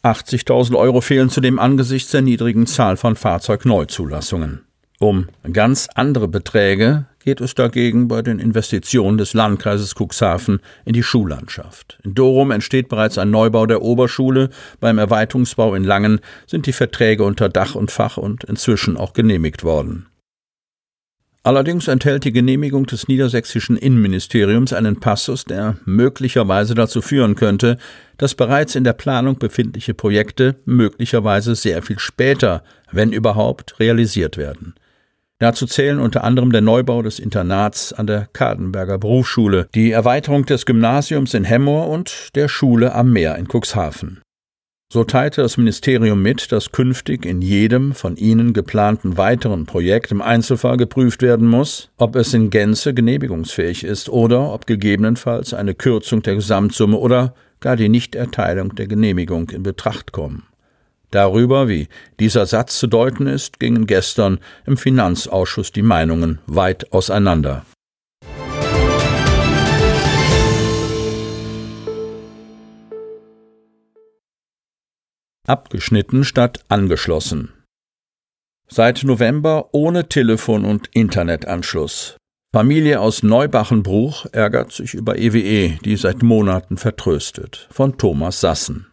80.000 0.04 0.76
Euro 0.76 1.00
fehlen 1.00 1.30
zudem 1.30 1.58
angesichts 1.58 2.12
der 2.12 2.22
niedrigen 2.22 2.68
Zahl 2.68 2.96
von 2.96 3.16
Fahrzeugneuzulassungen. 3.16 4.60
Um 5.00 5.26
ganz 5.52 5.88
andere 5.96 6.28
Beträge 6.28 7.06
geht 7.24 7.40
es 7.40 7.54
dagegen 7.54 8.06
bei 8.06 8.20
den 8.20 8.38
Investitionen 8.38 9.16
des 9.16 9.32
Landkreises 9.32 9.94
Cuxhaven 9.94 10.60
in 10.84 10.92
die 10.92 11.02
Schullandschaft. 11.02 11.98
In 12.04 12.14
Dorum 12.14 12.50
entsteht 12.50 12.88
bereits 12.88 13.16
ein 13.16 13.30
Neubau 13.30 13.64
der 13.64 13.80
Oberschule, 13.80 14.50
beim 14.78 14.98
Erweiterungsbau 14.98 15.74
in 15.74 15.84
Langen 15.84 16.20
sind 16.46 16.66
die 16.66 16.74
Verträge 16.74 17.24
unter 17.24 17.48
Dach 17.48 17.74
und 17.74 17.90
Fach 17.90 18.18
und 18.18 18.44
inzwischen 18.44 18.98
auch 18.98 19.14
genehmigt 19.14 19.64
worden. 19.64 20.06
Allerdings 21.42 21.88
enthält 21.88 22.24
die 22.24 22.32
Genehmigung 22.32 22.86
des 22.86 23.08
niedersächsischen 23.08 23.76
Innenministeriums 23.78 24.74
einen 24.74 25.00
Passus, 25.00 25.44
der 25.44 25.76
möglicherweise 25.86 26.74
dazu 26.74 27.00
führen 27.00 27.36
könnte, 27.36 27.78
dass 28.18 28.34
bereits 28.34 28.74
in 28.74 28.84
der 28.84 28.94
Planung 28.94 29.38
befindliche 29.38 29.94
Projekte 29.94 30.56
möglicherweise 30.66 31.54
sehr 31.54 31.82
viel 31.82 31.98
später, 31.98 32.62
wenn 32.92 33.12
überhaupt, 33.12 33.78
realisiert 33.80 34.36
werden. 34.36 34.74
Dazu 35.44 35.66
zählen 35.66 35.98
unter 35.98 36.24
anderem 36.24 36.52
der 36.52 36.62
Neubau 36.62 37.02
des 37.02 37.18
Internats 37.18 37.92
an 37.92 38.06
der 38.06 38.28
Kadenberger 38.32 38.96
Berufsschule, 38.96 39.68
die 39.74 39.90
Erweiterung 39.90 40.46
des 40.46 40.64
Gymnasiums 40.64 41.34
in 41.34 41.44
Hemmoor 41.44 41.90
und 41.90 42.30
der 42.34 42.48
Schule 42.48 42.94
am 42.94 43.12
Meer 43.12 43.36
in 43.36 43.46
Cuxhaven. 43.46 44.22
So 44.90 45.04
teilte 45.04 45.42
das 45.42 45.58
Ministerium 45.58 46.22
mit, 46.22 46.50
dass 46.50 46.72
künftig 46.72 47.26
in 47.26 47.42
jedem 47.42 47.92
von 47.92 48.16
ihnen 48.16 48.54
geplanten 48.54 49.18
weiteren 49.18 49.66
Projekt 49.66 50.12
im 50.12 50.22
Einzelfall 50.22 50.78
geprüft 50.78 51.20
werden 51.20 51.46
muss, 51.46 51.90
ob 51.98 52.16
es 52.16 52.32
in 52.32 52.48
Gänze 52.48 52.94
genehmigungsfähig 52.94 53.84
ist 53.84 54.08
oder 54.08 54.50
ob 54.50 54.66
gegebenenfalls 54.66 55.52
eine 55.52 55.74
Kürzung 55.74 56.22
der 56.22 56.36
Gesamtsumme 56.36 56.96
oder 56.96 57.34
gar 57.60 57.76
die 57.76 57.90
Nichterteilung 57.90 58.74
der 58.76 58.86
Genehmigung 58.86 59.50
in 59.50 59.62
Betracht 59.62 60.12
kommen. 60.12 60.44
Darüber, 61.14 61.68
wie 61.68 61.86
dieser 62.18 62.44
Satz 62.44 62.76
zu 62.76 62.88
deuten 62.88 63.28
ist, 63.28 63.60
gingen 63.60 63.86
gestern 63.86 64.40
im 64.66 64.76
Finanzausschuss 64.76 65.70
die 65.70 65.82
Meinungen 65.82 66.40
weit 66.46 66.92
auseinander. 66.92 67.64
Abgeschnitten 75.46 76.24
statt 76.24 76.64
angeschlossen. 76.66 77.52
Seit 78.68 79.04
November 79.04 79.68
ohne 79.70 80.08
Telefon- 80.08 80.64
und 80.64 80.88
Internetanschluss. 80.94 82.16
Familie 82.52 83.00
aus 83.00 83.22
Neubachenbruch 83.22 84.26
ärgert 84.32 84.72
sich 84.72 84.94
über 84.94 85.16
EWE, 85.16 85.38
e, 85.38 85.78
die 85.84 85.94
seit 85.94 86.24
Monaten 86.24 86.76
vertröstet. 86.76 87.68
Von 87.70 87.98
Thomas 87.98 88.40
Sassen. 88.40 88.88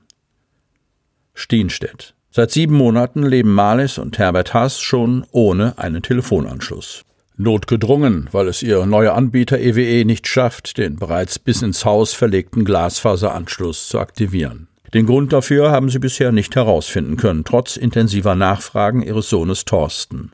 Stienstedt. 1.33 2.13
Seit 2.29 2.51
sieben 2.51 2.75
Monaten 2.75 3.23
leben 3.23 3.53
Marlis 3.53 3.97
und 3.97 4.17
Herbert 4.17 4.53
Haas 4.53 4.79
schon 4.79 5.25
ohne 5.31 5.77
einen 5.77 6.01
Telefonanschluss. 6.01 7.03
Notgedrungen, 7.37 8.29
weil 8.31 8.47
es 8.47 8.61
ihr 8.61 8.85
neuer 8.85 9.15
Anbieter 9.15 9.59
EWE 9.59 10.01
e 10.01 10.05
nicht 10.05 10.27
schafft, 10.27 10.77
den 10.77 10.95
bereits 10.97 11.39
bis 11.39 11.61
ins 11.61 11.85
Haus 11.85 12.13
verlegten 12.13 12.63
Glasfaseranschluss 12.63 13.89
zu 13.89 13.99
aktivieren. 13.99 14.67
Den 14.93 15.05
Grund 15.05 15.33
dafür 15.33 15.71
haben 15.71 15.89
sie 15.89 15.99
bisher 15.99 16.31
nicht 16.31 16.55
herausfinden 16.55 17.17
können, 17.17 17.43
trotz 17.43 17.77
intensiver 17.77 18.35
Nachfragen 18.35 19.01
ihres 19.01 19.29
Sohnes 19.29 19.65
Thorsten. 19.65 20.33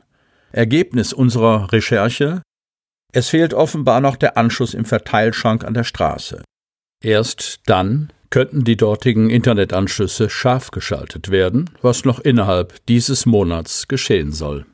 Ergebnis 0.52 1.12
unserer 1.12 1.72
Recherche 1.72 2.42
Es 3.12 3.28
fehlt 3.28 3.54
offenbar 3.54 4.00
noch 4.00 4.16
der 4.16 4.36
Anschluss 4.36 4.74
im 4.74 4.84
Verteilschrank 4.84 5.64
an 5.64 5.74
der 5.74 5.84
Straße. 5.84 6.42
Erst 7.02 7.60
dann 7.66 8.12
könnten 8.30 8.64
die 8.64 8.76
dortigen 8.76 9.30
Internetanschlüsse 9.30 10.30
scharf 10.30 10.70
geschaltet 10.70 11.30
werden, 11.30 11.70
was 11.82 12.04
noch 12.04 12.20
innerhalb 12.20 12.74
dieses 12.86 13.26
Monats 13.26 13.88
geschehen 13.88 14.32
soll. 14.32 14.66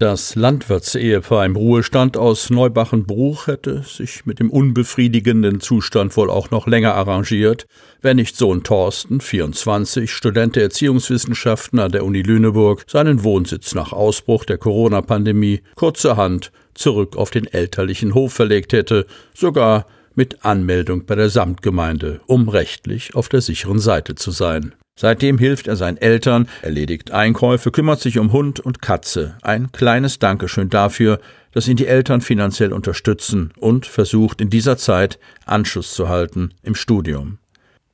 Das 0.00 0.36
Landwirtsehepaar 0.36 1.44
im 1.44 1.56
Ruhestand 1.56 2.16
aus 2.16 2.50
Neubachenbruch 2.50 3.48
hätte 3.48 3.82
sich 3.82 4.26
mit 4.26 4.38
dem 4.38 4.48
unbefriedigenden 4.48 5.58
Zustand 5.58 6.16
wohl 6.16 6.30
auch 6.30 6.52
noch 6.52 6.68
länger 6.68 6.94
arrangiert, 6.94 7.66
wenn 8.00 8.14
nicht 8.18 8.36
Sohn 8.36 8.62
Thorsten, 8.62 9.20
24, 9.20 10.12
Student 10.12 10.54
der 10.54 10.62
Erziehungswissenschaften 10.62 11.80
an 11.80 11.90
der 11.90 12.04
Uni 12.04 12.22
Lüneburg, 12.22 12.84
seinen 12.86 13.24
Wohnsitz 13.24 13.74
nach 13.74 13.92
Ausbruch 13.92 14.44
der 14.44 14.58
Corona-Pandemie 14.58 15.62
kurzerhand 15.74 16.52
zurück 16.74 17.16
auf 17.16 17.30
den 17.30 17.48
elterlichen 17.48 18.14
Hof 18.14 18.32
verlegt 18.32 18.72
hätte, 18.72 19.04
sogar 19.34 19.86
mit 20.18 20.44
Anmeldung 20.44 21.06
bei 21.06 21.14
der 21.14 21.30
Samtgemeinde, 21.30 22.20
um 22.26 22.48
rechtlich 22.48 23.14
auf 23.14 23.28
der 23.28 23.40
sicheren 23.40 23.78
Seite 23.78 24.16
zu 24.16 24.32
sein. 24.32 24.74
Seitdem 24.98 25.38
hilft 25.38 25.68
er 25.68 25.76
seinen 25.76 25.96
Eltern, 25.96 26.48
erledigt 26.60 27.12
Einkäufe, 27.12 27.70
kümmert 27.70 28.00
sich 28.00 28.18
um 28.18 28.32
Hund 28.32 28.58
und 28.58 28.82
Katze. 28.82 29.38
Ein 29.42 29.70
kleines 29.70 30.18
Dankeschön 30.18 30.70
dafür, 30.70 31.20
dass 31.52 31.68
ihn 31.68 31.76
die 31.76 31.86
Eltern 31.86 32.20
finanziell 32.20 32.72
unterstützen 32.72 33.52
und 33.58 33.86
versucht 33.86 34.40
in 34.40 34.50
dieser 34.50 34.76
Zeit 34.76 35.20
Anschluss 35.46 35.94
zu 35.94 36.08
halten 36.08 36.50
im 36.64 36.74
Studium. 36.74 37.38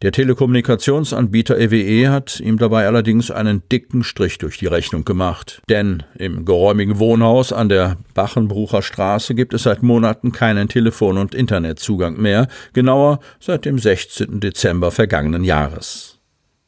Der 0.04 0.12
Telekommunikationsanbieter 0.12 1.58
EWE 1.58 1.76
e 1.76 2.08
hat 2.08 2.38
ihm 2.38 2.58
dabei 2.58 2.86
allerdings 2.86 3.30
einen 3.30 3.66
dicken 3.72 4.04
Strich 4.04 4.36
durch 4.36 4.58
die 4.58 4.66
Rechnung 4.66 5.06
gemacht. 5.06 5.62
Denn 5.70 6.02
im 6.18 6.44
geräumigen 6.44 6.98
Wohnhaus 6.98 7.54
an 7.54 7.70
der 7.70 7.96
Bachenbrucher 8.12 8.82
Straße 8.82 9.34
gibt 9.34 9.54
es 9.54 9.62
seit 9.62 9.82
Monaten 9.82 10.30
keinen 10.30 10.68
Telefon- 10.68 11.16
und 11.16 11.34
Internetzugang 11.34 12.20
mehr, 12.20 12.48
genauer 12.74 13.20
seit 13.40 13.64
dem 13.64 13.78
16. 13.78 14.40
Dezember 14.40 14.90
vergangenen 14.90 15.42
Jahres. 15.42 16.18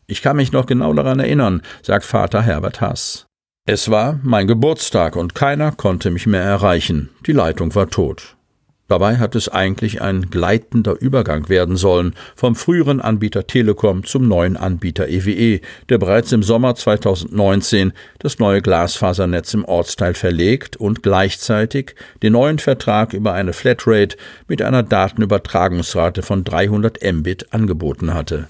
Ich 0.06 0.22
kann 0.22 0.36
mich 0.36 0.52
noch 0.52 0.64
genau 0.64 0.94
daran 0.94 1.20
erinnern, 1.20 1.60
sagt 1.82 2.06
Vater 2.06 2.40
Herbert 2.40 2.80
Haas. 2.80 3.26
Es 3.66 3.90
war 3.90 4.18
mein 4.22 4.46
Geburtstag 4.46 5.14
und 5.14 5.34
keiner 5.34 5.72
konnte 5.72 6.10
mich 6.10 6.26
mehr 6.26 6.42
erreichen. 6.42 7.10
Die 7.26 7.32
Leitung 7.32 7.74
war 7.74 7.90
tot. 7.90 8.36
Dabei 8.88 9.16
hat 9.16 9.34
es 9.34 9.48
eigentlich 9.48 10.00
ein 10.00 10.30
gleitender 10.30 11.00
Übergang 11.00 11.48
werden 11.48 11.76
sollen 11.76 12.14
vom 12.36 12.54
früheren 12.54 13.00
Anbieter 13.00 13.46
Telekom 13.46 14.04
zum 14.04 14.28
neuen 14.28 14.56
Anbieter 14.56 15.08
EWE, 15.08 15.56
e, 15.56 15.60
der 15.88 15.98
bereits 15.98 16.30
im 16.30 16.44
Sommer 16.44 16.76
2019 16.76 17.92
das 18.20 18.38
neue 18.38 18.62
Glasfasernetz 18.62 19.54
im 19.54 19.64
Ortsteil 19.64 20.14
verlegt 20.14 20.76
und 20.76 21.02
gleichzeitig 21.02 21.96
den 22.22 22.34
neuen 22.34 22.58
Vertrag 22.58 23.12
über 23.12 23.32
eine 23.32 23.52
Flatrate 23.52 24.16
mit 24.46 24.62
einer 24.62 24.84
Datenübertragungsrate 24.84 26.22
von 26.22 26.44
300 26.44 27.02
Mbit 27.02 27.52
angeboten 27.52 28.14
hatte. 28.14 28.48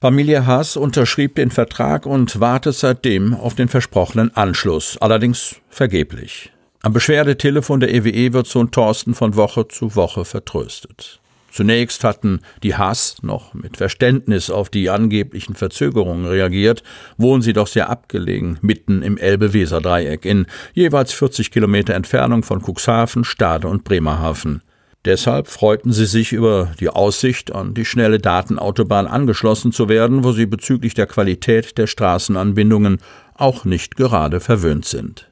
Familie 0.00 0.46
Haas 0.46 0.76
unterschrieb 0.76 1.36
den 1.36 1.52
Vertrag 1.52 2.06
und 2.06 2.40
wartet 2.40 2.74
seitdem 2.74 3.34
auf 3.34 3.54
den 3.54 3.68
versprochenen 3.68 4.36
Anschluss, 4.36 4.98
allerdings 5.00 5.60
vergeblich. 5.70 6.51
Am 6.84 6.92
Beschwerdetelefon 6.92 7.78
der 7.78 7.94
EWE 7.94 8.10
e 8.10 8.32
wird 8.32 8.48
Sohn 8.48 8.72
Thorsten 8.72 9.14
von 9.14 9.36
Woche 9.36 9.68
zu 9.68 9.94
Woche 9.94 10.24
vertröstet. 10.24 11.20
Zunächst 11.48 12.02
hatten 12.02 12.40
die 12.64 12.74
Haas 12.74 13.22
noch 13.22 13.54
mit 13.54 13.76
Verständnis 13.76 14.50
auf 14.50 14.68
die 14.68 14.90
angeblichen 14.90 15.54
Verzögerungen 15.54 16.26
reagiert, 16.26 16.82
wohnen 17.16 17.40
sie 17.40 17.52
doch 17.52 17.68
sehr 17.68 17.88
abgelegen, 17.88 18.58
mitten 18.62 19.02
im 19.02 19.16
Elbe-Weser-Dreieck, 19.16 20.24
in 20.24 20.46
jeweils 20.74 21.12
40 21.12 21.52
Kilometer 21.52 21.94
Entfernung 21.94 22.42
von 22.42 22.60
Cuxhaven, 22.60 23.22
Stade 23.22 23.68
und 23.68 23.84
Bremerhaven. 23.84 24.62
Deshalb 25.04 25.46
freuten 25.46 25.92
sie 25.92 26.06
sich 26.06 26.32
über 26.32 26.72
die 26.80 26.88
Aussicht, 26.88 27.54
an 27.54 27.74
die 27.74 27.84
schnelle 27.84 28.18
Datenautobahn 28.18 29.06
angeschlossen 29.06 29.70
zu 29.70 29.88
werden, 29.88 30.24
wo 30.24 30.32
sie 30.32 30.46
bezüglich 30.46 30.94
der 30.94 31.06
Qualität 31.06 31.78
der 31.78 31.86
Straßenanbindungen 31.86 32.98
auch 33.34 33.64
nicht 33.64 33.94
gerade 33.94 34.40
verwöhnt 34.40 34.84
sind. 34.84 35.31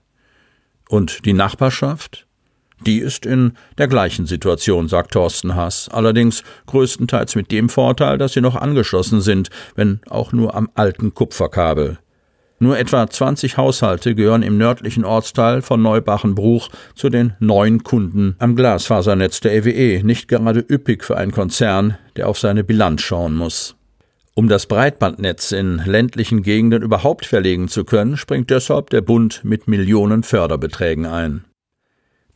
Und 0.91 1.25
die 1.25 1.35
Nachbarschaft? 1.35 2.27
Die 2.85 2.99
ist 2.99 3.25
in 3.25 3.53
der 3.79 3.87
gleichen 3.87 4.27
Situation, 4.27 4.89
sagt 4.89 5.13
Thorsten 5.13 5.55
Haas, 5.55 5.89
allerdings 5.89 6.43
größtenteils 6.67 7.37
mit 7.37 7.53
dem 7.53 7.69
Vorteil, 7.69 8.19
dass 8.19 8.33
sie 8.33 8.41
noch 8.41 8.57
angeschlossen 8.57 9.21
sind, 9.21 9.51
wenn 9.77 10.01
auch 10.11 10.33
nur 10.33 10.57
am 10.57 10.69
alten 10.75 11.15
Kupferkabel. 11.15 11.99
Nur 12.59 12.77
etwa 12.77 13.09
20 13.09 13.57
Haushalte 13.57 14.17
gehören 14.17 14.43
im 14.43 14.59
nördlichen 14.59 15.05
Ortsteil 15.05 15.63
von 15.63 15.81
Neubachenbruch 15.81 16.71
zu 16.97 17.09
den 17.09 17.35
neuen 17.39 17.85
Kunden 17.85 18.35
am 18.41 18.57
Glasfasernetz 18.57 19.39
der 19.39 19.55
EWE, 19.55 19.71
e, 19.71 20.03
nicht 20.03 20.27
gerade 20.27 20.59
üppig 20.69 21.05
für 21.05 21.17
einen 21.17 21.31
Konzern, 21.31 21.99
der 22.17 22.29
auf 22.29 22.41
seine 22.41 22.65
Bilanz 22.65 23.03
schauen 23.03 23.37
muss. 23.37 23.77
Um 24.35 24.49
das 24.49 24.67
Breitbandnetz 24.67 25.53
in 25.53 25.79
ländlichen 25.85 26.43
Gegenden 26.43 26.83
überhaupt 26.83 27.27
verlegen 27.27 27.69
zu 27.69 27.85
können, 27.85 28.17
springt 28.17 28.51
deshalb 28.51 28.91
der 28.91 29.01
Bund 29.01 29.41
mit 29.45 29.67
Millionen 29.67 30.23
Förderbeträgen 30.23 31.07
ein. 31.07 31.45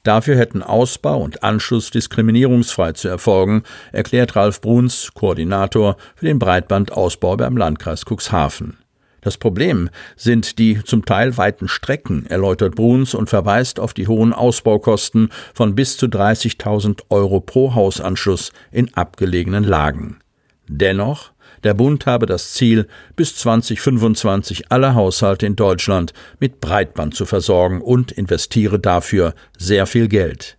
Dafür 0.03 0.37
hätten 0.37 0.63
Ausbau 0.63 1.23
und 1.23 1.43
Anschluss 1.43 1.91
diskriminierungsfrei 1.91 2.93
zu 2.93 3.09
erfolgen, 3.09 3.63
erklärt 3.91 4.37
Ralf 4.37 4.61
Bruns, 4.61 5.13
Koordinator 5.15 5.97
für 6.15 6.27
den 6.27 6.39
Breitbandausbau 6.39 7.39
beim 7.39 7.57
Landkreis 7.57 8.05
Cuxhaven. 8.05 8.77
Das 9.23 9.39
Problem 9.39 9.89
sind 10.17 10.59
die 10.59 10.85
zum 10.85 11.07
Teil 11.07 11.39
weiten 11.39 11.67
Strecken, 11.69 12.27
erläutert 12.27 12.75
Bruns 12.75 13.15
und 13.15 13.31
verweist 13.31 13.81
auf 13.81 13.95
die 13.95 14.07
hohen 14.07 14.35
Ausbaukosten 14.35 15.31
von 15.55 15.75
bis 15.75 15.97
zu 15.97 16.07
30.000 16.07 17.05
Euro 17.09 17.41
pro 17.41 17.75
Hausanschluss 17.75 18.53
in 18.71 18.93
abgelegenen 18.93 19.65
Lagen. 19.65 20.19
Dennoch 20.69 21.33
der 21.65 21.75
Bund 21.75 22.07
habe 22.07 22.27
das 22.27 22.53
Ziel, 22.53 22.87
bis 23.17 23.37
2025 23.37 24.71
alle 24.71 24.95
Haushalte 24.95 25.47
in 25.47 25.57
Deutschland 25.57 26.13
mit 26.39 26.61
Breitband 26.61 27.15
zu 27.15 27.27
versorgen 27.27 27.81
und 27.81 28.13
investiere 28.13 28.79
dafür 28.79 29.35
sehr 29.59 29.87
viel 29.87 30.09
Geld. 30.09 30.59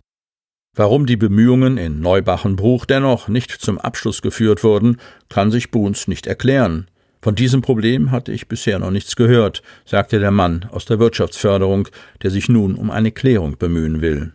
Warum 0.74 1.06
die 1.06 1.16
Bemühungen 1.16 1.78
in 1.78 2.00
Neubachenbruch 2.00 2.84
dennoch 2.84 3.28
nicht 3.28 3.50
zum 3.50 3.78
Abschluss 3.78 4.20
geführt 4.20 4.62
wurden, 4.62 4.98
kann 5.30 5.50
sich 5.50 5.70
Buhns 5.70 6.06
nicht 6.06 6.26
erklären. 6.26 6.88
Von 7.22 7.34
diesem 7.34 7.62
Problem 7.62 8.10
hatte 8.10 8.30
ich 8.30 8.46
bisher 8.46 8.78
noch 8.78 8.90
nichts 8.90 9.16
gehört, 9.16 9.62
sagte 9.86 10.20
der 10.20 10.30
Mann 10.30 10.66
aus 10.70 10.84
der 10.84 10.98
Wirtschaftsförderung, 10.98 11.88
der 12.22 12.30
sich 12.30 12.48
nun 12.48 12.74
um 12.74 12.90
eine 12.90 13.10
Klärung 13.10 13.56
bemühen 13.56 14.02
will. 14.02 14.34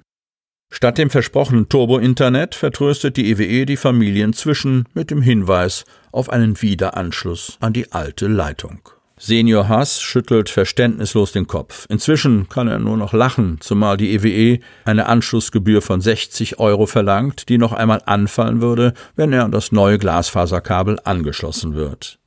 Statt 0.73 0.97
dem 0.97 1.09
versprochenen 1.09 1.67
Turbo-Internet 1.67 2.55
vertröstet 2.55 3.17
die 3.17 3.29
EWE 3.29 3.43
e 3.43 3.65
die 3.65 3.75
Familien 3.75 4.31
zwischen 4.31 4.85
mit 4.93 5.11
dem 5.11 5.21
Hinweis 5.21 5.83
auf 6.13 6.29
einen 6.29 6.59
Wiederanschluss 6.61 7.57
an 7.59 7.73
die 7.73 7.91
alte 7.91 8.27
Leitung. 8.27 8.79
Senior 9.17 9.67
Haas 9.67 10.01
schüttelt 10.01 10.49
verständnislos 10.49 11.33
den 11.33 11.45
Kopf. 11.45 11.85
Inzwischen 11.89 12.47
kann 12.49 12.69
er 12.69 12.79
nur 12.79 12.97
noch 12.97 13.13
lachen, 13.13 13.57
zumal 13.59 13.97
die 13.97 14.13
EWE 14.15 14.29
e 14.29 14.59
eine 14.85 15.07
Anschlussgebühr 15.07 15.81
von 15.81 15.99
60 15.99 16.57
Euro 16.57 16.87
verlangt, 16.87 17.49
die 17.49 17.57
noch 17.57 17.73
einmal 17.73 18.01
anfallen 18.05 18.61
würde, 18.61 18.93
wenn 19.15 19.33
er 19.33 19.43
an 19.43 19.51
das 19.51 19.73
neue 19.73 19.99
Glasfaserkabel 19.99 20.99
angeschlossen 21.03 21.75
wird. 21.75 22.17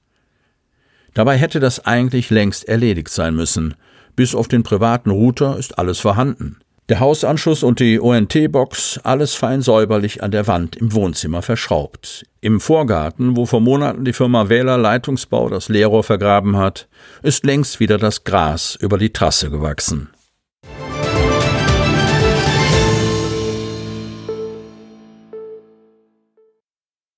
Dabei 1.15 1.37
hätte 1.37 1.61
das 1.61 1.85
eigentlich 1.85 2.29
längst 2.29 2.69
erledigt 2.69 3.09
sein 3.09 3.35
müssen. 3.35 3.75
Bis 4.15 4.35
auf 4.35 4.49
den 4.49 4.63
privaten 4.63 5.11
Router 5.11 5.59
ist 5.59 5.79
alles 5.79 5.99
vorhanden. 5.99 6.59
Der 6.91 7.01
Hausanschluss 7.01 7.63
und 7.63 7.81
die 7.81 7.99
ONT-Box, 7.99 9.01
alles 9.05 9.35
fein 9.35 9.63
säuberlich 9.63 10.23
an 10.23 10.31
der 10.31 10.47
Wand 10.47 10.77
im 10.77 10.93
Wohnzimmer 10.93 11.41
verschraubt. 11.41 12.27
Im 12.43 12.61
Vorgarten, 12.61 13.39
wo 13.39 13.47
vor 13.47 13.63
Monaten 13.63 14.05
die 14.05 14.13
Firma 14.13 14.51
Wähler 14.51 14.77
Leitungsbau 14.77 15.49
das 15.49 15.71
Leerrohr 15.71 16.05
vergraben 16.05 16.59
hat, 16.59 16.87
ist 17.23 17.47
längst 17.47 17.81
wieder 17.81 17.97
das 17.97 18.25
Gras 18.25 18.77
über 18.79 18.99
die 18.99 19.15
Trasse 19.15 19.49
gewachsen. 19.49 20.11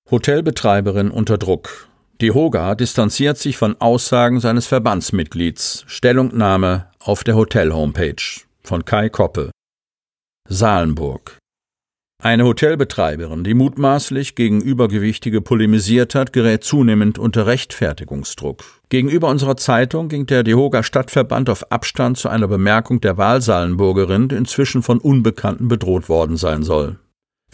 Hotelbetreiberin 0.08 1.10
unter 1.10 1.38
Druck. 1.38 1.88
Die 2.20 2.30
Hoga 2.30 2.76
distanziert 2.76 3.36
sich 3.36 3.56
von 3.56 3.74
Aussagen 3.80 4.38
seines 4.38 4.68
Verbandsmitglieds. 4.68 5.82
Stellungnahme 5.88 6.86
auf 7.00 7.24
der 7.24 7.34
Hotel-Homepage 7.34 8.14
von 8.62 8.84
Kai 8.84 9.08
Koppe. 9.08 9.50
Salenburg. 10.48 11.38
Eine 12.22 12.44
Hotelbetreiberin, 12.44 13.42
die 13.42 13.54
mutmaßlich 13.54 14.36
gegen 14.36 14.60
Übergewichtige 14.60 15.40
polemisiert 15.40 16.14
hat, 16.14 16.32
gerät 16.32 16.62
zunehmend 16.62 17.18
unter 17.18 17.46
Rechtfertigungsdruck. 17.46 18.64
Gegenüber 18.88 19.28
unserer 19.28 19.56
Zeitung 19.56 20.08
ging 20.08 20.26
der 20.26 20.44
Dehoga 20.44 20.82
Stadtverband 20.82 21.50
auf 21.50 21.70
Abstand 21.72 22.16
zu 22.16 22.28
einer 22.28 22.48
Bemerkung 22.48 23.00
der 23.00 23.18
Wahlsalenburgerin, 23.18 24.28
die 24.28 24.36
inzwischen 24.36 24.82
von 24.82 24.98
Unbekannten 24.98 25.68
bedroht 25.68 26.08
worden 26.08 26.36
sein 26.36 26.62
soll. 26.62 26.96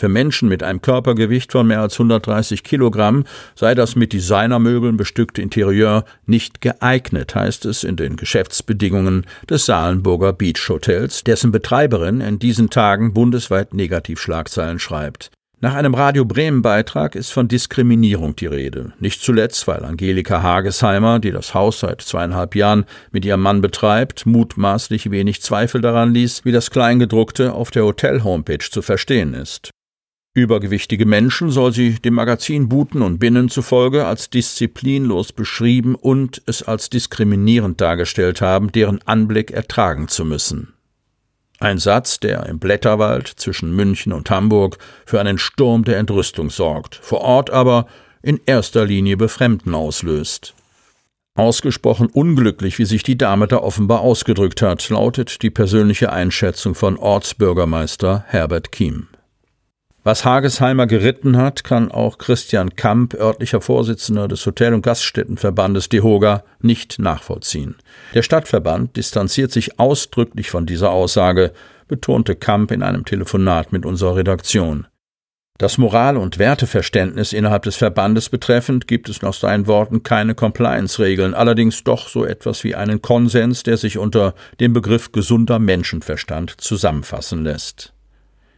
Für 0.02 0.08
Menschen 0.08 0.48
mit 0.48 0.64
einem 0.64 0.82
Körpergewicht 0.82 1.52
von 1.52 1.68
mehr 1.68 1.80
als 1.80 1.94
130 1.94 2.64
Kilogramm 2.64 3.22
sei 3.54 3.76
das 3.76 3.94
mit 3.94 4.12
Designermöbeln 4.12 4.96
bestückte 4.96 5.40
Interieur 5.40 6.04
nicht 6.26 6.60
geeignet, 6.60 7.36
heißt 7.36 7.66
es 7.66 7.84
in 7.84 7.94
den 7.94 8.16
Geschäftsbedingungen 8.16 9.24
des 9.48 9.64
Salenburger 9.64 10.32
Beach 10.32 10.68
Hotels, 10.68 11.22
dessen 11.22 11.52
Betreiberin 11.52 12.20
in 12.20 12.40
diesen 12.40 12.68
Tagen 12.68 13.14
bundesweit 13.14 13.74
Negativschlagzeilen 13.74 14.80
schreibt. 14.80 15.30
Nach 15.60 15.74
einem 15.74 15.94
Radio 15.94 16.24
Bremen 16.24 16.62
Beitrag 16.62 17.14
ist 17.14 17.30
von 17.30 17.46
Diskriminierung 17.46 18.34
die 18.34 18.46
Rede. 18.46 18.94
Nicht 18.98 19.22
zuletzt, 19.22 19.68
weil 19.68 19.84
Angelika 19.84 20.42
Hagesheimer, 20.42 21.20
die 21.20 21.30
das 21.30 21.54
Haus 21.54 21.78
seit 21.78 22.00
zweieinhalb 22.00 22.56
Jahren 22.56 22.86
mit 23.12 23.24
ihrem 23.24 23.42
Mann 23.42 23.60
betreibt, 23.60 24.26
mutmaßlich 24.26 25.12
wenig 25.12 25.42
Zweifel 25.42 25.80
daran 25.80 26.12
ließ, 26.12 26.44
wie 26.44 26.50
das 26.50 26.72
Kleingedruckte 26.72 27.52
auf 27.52 27.70
der 27.70 27.84
Hotel-Homepage 27.84 28.68
zu 28.68 28.82
verstehen 28.82 29.34
ist. 29.34 29.71
Übergewichtige 30.34 31.04
Menschen 31.04 31.50
soll 31.50 31.74
sie 31.74 31.96
dem 31.96 32.14
Magazin 32.14 32.70
Buten 32.70 33.02
und 33.02 33.18
Binnen 33.18 33.50
zufolge 33.50 34.06
als 34.06 34.30
disziplinlos 34.30 35.32
beschrieben 35.32 35.94
und 35.94 36.40
es 36.46 36.62
als 36.62 36.88
diskriminierend 36.88 37.82
dargestellt 37.82 38.40
haben, 38.40 38.72
deren 38.72 39.02
Anblick 39.06 39.50
ertragen 39.50 40.08
zu 40.08 40.24
müssen. 40.24 40.72
Ein 41.60 41.76
Satz, 41.76 42.18
der 42.18 42.46
im 42.46 42.58
Blätterwald 42.58 43.28
zwischen 43.28 43.76
München 43.76 44.14
und 44.14 44.30
Hamburg 44.30 44.78
für 45.04 45.20
einen 45.20 45.36
Sturm 45.36 45.84
der 45.84 45.98
Entrüstung 45.98 46.48
sorgt, 46.48 46.94
vor 46.94 47.20
Ort 47.20 47.50
aber 47.50 47.86
in 48.22 48.40
erster 48.46 48.86
Linie 48.86 49.18
Befremden 49.18 49.74
auslöst. 49.74 50.54
Ausgesprochen 51.34 52.06
unglücklich, 52.06 52.78
wie 52.78 52.86
sich 52.86 53.02
die 53.02 53.18
Dame 53.18 53.48
da 53.48 53.58
offenbar 53.58 54.00
ausgedrückt 54.00 54.62
hat, 54.62 54.88
lautet 54.88 55.42
die 55.42 55.50
persönliche 55.50 56.10
Einschätzung 56.10 56.74
von 56.74 56.96
Ortsbürgermeister 56.96 58.24
Herbert 58.28 58.72
Kiem. 58.72 59.08
Was 60.04 60.24
Hagesheimer 60.24 60.88
geritten 60.88 61.36
hat, 61.36 61.62
kann 61.62 61.92
auch 61.92 62.18
Christian 62.18 62.74
Kamp, 62.74 63.14
örtlicher 63.14 63.60
Vorsitzender 63.60 64.26
des 64.26 64.44
Hotel- 64.44 64.74
und 64.74 64.82
Gaststättenverbandes 64.82 65.88
DEHOGA, 65.90 66.42
nicht 66.60 66.98
nachvollziehen. 66.98 67.76
Der 68.12 68.22
Stadtverband 68.22 68.96
distanziert 68.96 69.52
sich 69.52 69.78
ausdrücklich 69.78 70.50
von 70.50 70.66
dieser 70.66 70.90
Aussage, 70.90 71.52
betonte 71.86 72.34
Kamp 72.34 72.72
in 72.72 72.82
einem 72.82 73.04
Telefonat 73.04 73.70
mit 73.72 73.86
unserer 73.86 74.16
Redaktion. 74.16 74.88
Das 75.58 75.78
Moral- 75.78 76.16
und 76.16 76.40
Werteverständnis 76.40 77.32
innerhalb 77.32 77.62
des 77.62 77.76
Verbandes 77.76 78.28
betreffend 78.28 78.88
gibt 78.88 79.08
es 79.08 79.22
nach 79.22 79.34
seinen 79.34 79.68
Worten 79.68 80.02
keine 80.02 80.34
Compliance-Regeln, 80.34 81.34
allerdings 81.34 81.84
doch 81.84 82.08
so 82.08 82.24
etwas 82.24 82.64
wie 82.64 82.74
einen 82.74 83.02
Konsens, 83.02 83.62
der 83.62 83.76
sich 83.76 83.98
unter 83.98 84.34
dem 84.58 84.72
Begriff 84.72 85.12
gesunder 85.12 85.60
Menschenverstand 85.60 86.60
zusammenfassen 86.60 87.44
lässt. 87.44 87.91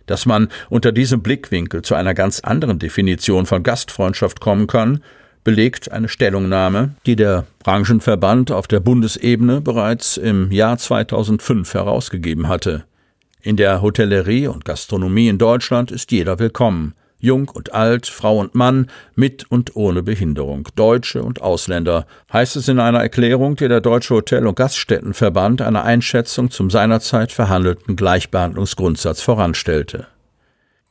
Dass 0.06 0.26
man 0.26 0.48
unter 0.68 0.92
diesem 0.92 1.22
Blickwinkel 1.22 1.82
zu 1.82 1.94
einer 1.94 2.14
ganz 2.14 2.40
anderen 2.40 2.78
Definition 2.78 3.46
von 3.46 3.62
Gastfreundschaft 3.62 4.40
kommen 4.40 4.66
kann, 4.66 5.00
belegt 5.44 5.92
eine 5.92 6.08
Stellungnahme, 6.08 6.94
die 7.06 7.16
der 7.16 7.46
Branchenverband 7.60 8.50
auf 8.50 8.66
der 8.66 8.80
Bundesebene 8.80 9.60
bereits 9.60 10.16
im 10.16 10.50
Jahr 10.50 10.78
2005 10.78 11.74
herausgegeben 11.74 12.48
hatte. 12.48 12.84
In 13.42 13.56
der 13.56 13.82
Hotellerie 13.82 14.48
und 14.48 14.64
Gastronomie 14.64 15.28
in 15.28 15.36
Deutschland 15.36 15.90
ist 15.90 16.12
jeder 16.12 16.38
willkommen. 16.38 16.94
Jung 17.24 17.48
und 17.48 17.74
alt, 17.74 18.06
Frau 18.06 18.38
und 18.38 18.54
Mann, 18.54 18.88
mit 19.14 19.50
und 19.50 19.74
ohne 19.74 20.02
Behinderung, 20.02 20.68
Deutsche 20.76 21.22
und 21.22 21.40
Ausländer, 21.42 22.06
heißt 22.32 22.56
es 22.56 22.68
in 22.68 22.78
einer 22.78 23.00
Erklärung, 23.00 23.56
die 23.56 23.66
der 23.66 23.80
Deutsche 23.80 24.14
Hotel- 24.14 24.46
und 24.46 24.56
Gaststättenverband 24.56 25.62
einer 25.62 25.84
Einschätzung 25.84 26.50
zum 26.50 26.70
seinerzeit 26.70 27.32
verhandelten 27.32 27.96
Gleichbehandlungsgrundsatz 27.96 29.22
voranstellte. 29.22 30.06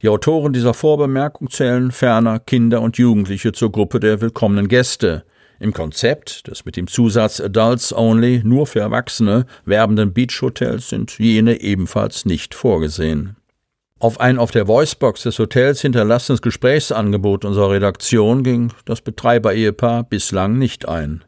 Die 0.02 0.10
Autoren 0.10 0.52
dieser 0.52 0.74
Vorbemerkung 0.74 1.50
zählen 1.50 1.91
ferner 1.91 2.39
Kinder 2.39 2.82
und 2.82 2.98
Jugendliche 2.98 3.54
zur 3.54 3.72
Gruppe 3.72 4.02
der 4.02 4.19
willkommenen 4.19 4.67
Gäste. 4.67 5.24
Im 5.60 5.72
Konzept 5.72 6.48
des 6.48 6.65
mit 6.65 6.76
dem 6.76 6.88
Zusatz 6.88 7.39
Adults 7.39 7.93
Only 7.93 8.41
nur 8.43 8.67
für 8.67 8.82
Erwachsene 8.82 9.46
werbenden 9.63 10.12
Beachhotels 10.12 10.89
sind 10.89 11.17
jene 11.19 11.62
ebenfalls 11.62 12.26
nicht 12.26 12.54
vorgesehen. 12.54 13.38
Auf 14.04 14.20
ein 14.20 14.38
auf 14.38 14.52
der 14.52 14.68
Voicebox 14.68 15.24
des 15.24 15.39
Hotels 15.39 15.80
hinterlassenes 15.80 16.42
Gesprächsangebot 16.42 17.46
unserer 17.46 17.72
Redaktion 17.72 18.44
ging 18.44 18.74
das 18.84 19.00
Betreiber-Ehepaar 19.00 20.04
bislang 20.04 20.58
nicht 20.58 20.89
ein. 20.89 21.24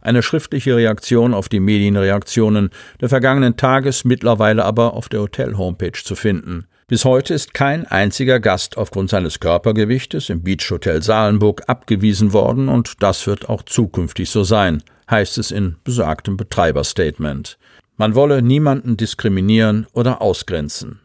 Eine 0.00 0.22
schriftliche 0.22 0.76
Reaktion 0.76 1.34
auf 1.34 1.48
die 1.48 1.58
Medienreaktionen 1.58 2.70
der 3.00 3.08
vergangenen 3.08 3.56
Tages 3.56 4.04
mittlerweile 4.04 4.64
aber 4.64 4.94
auf 4.94 5.08
der 5.08 5.22
Hotel-Homepage 5.22 6.04
zu 6.04 6.14
finden. 6.14 6.68
Bis 6.86 7.04
heute 7.04 7.34
ist 7.34 7.52
kein 7.52 7.84
einziger 7.84 8.38
Gast 8.38 8.76
aufgrund 8.76 9.10
seines 9.10 9.40
Körpergewichtes 9.40 10.30
im 10.30 10.44
Beach 10.44 10.70
Hotel 10.70 11.02
Salenburg 11.02 11.64
abgewiesen 11.66 12.32
worden 12.32 12.68
und 12.68 13.02
das 13.02 13.26
wird 13.26 13.48
auch 13.48 13.64
zukünftig 13.64 14.30
so 14.30 14.44
sein, 14.44 14.84
heißt 15.10 15.36
es 15.36 15.50
in 15.50 15.78
besagtem 15.82 16.36
Betreiberstatement. 16.36 17.58
Man 17.96 18.14
wolle 18.14 18.40
niemanden 18.40 18.96
diskriminieren 18.96 19.88
oder 19.94 20.22
ausgrenzen. 20.22 21.00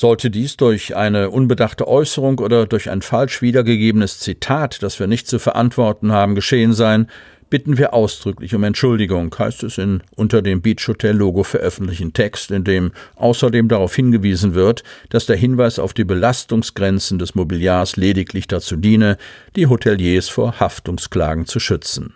Sollte 0.00 0.30
dies 0.30 0.56
durch 0.56 0.96
eine 0.96 1.28
unbedachte 1.28 1.86
Äußerung 1.86 2.38
oder 2.38 2.64
durch 2.64 2.88
ein 2.88 3.02
falsch 3.02 3.42
wiedergegebenes 3.42 4.18
Zitat, 4.18 4.82
das 4.82 4.98
wir 4.98 5.06
nicht 5.06 5.28
zu 5.28 5.38
verantworten 5.38 6.10
haben, 6.10 6.34
geschehen 6.34 6.72
sein, 6.72 7.06
bitten 7.50 7.76
wir 7.76 7.92
ausdrücklich 7.92 8.54
um 8.54 8.64
Entschuldigung, 8.64 9.36
heißt 9.38 9.62
es 9.62 9.76
in 9.76 10.02
unter 10.16 10.40
dem 10.40 10.62
Beach 10.62 10.88
Hotel 10.88 11.14
Logo 11.14 11.42
veröffentlichten 11.42 12.14
Text, 12.14 12.50
in 12.50 12.64
dem 12.64 12.92
außerdem 13.16 13.68
darauf 13.68 13.94
hingewiesen 13.94 14.54
wird, 14.54 14.84
dass 15.10 15.26
der 15.26 15.36
Hinweis 15.36 15.78
auf 15.78 15.92
die 15.92 16.04
Belastungsgrenzen 16.04 17.18
des 17.18 17.34
Mobiliars 17.34 17.96
lediglich 17.96 18.48
dazu 18.48 18.76
diene, 18.76 19.18
die 19.54 19.66
Hoteliers 19.66 20.30
vor 20.30 20.60
Haftungsklagen 20.60 21.44
zu 21.44 21.60
schützen. 21.60 22.14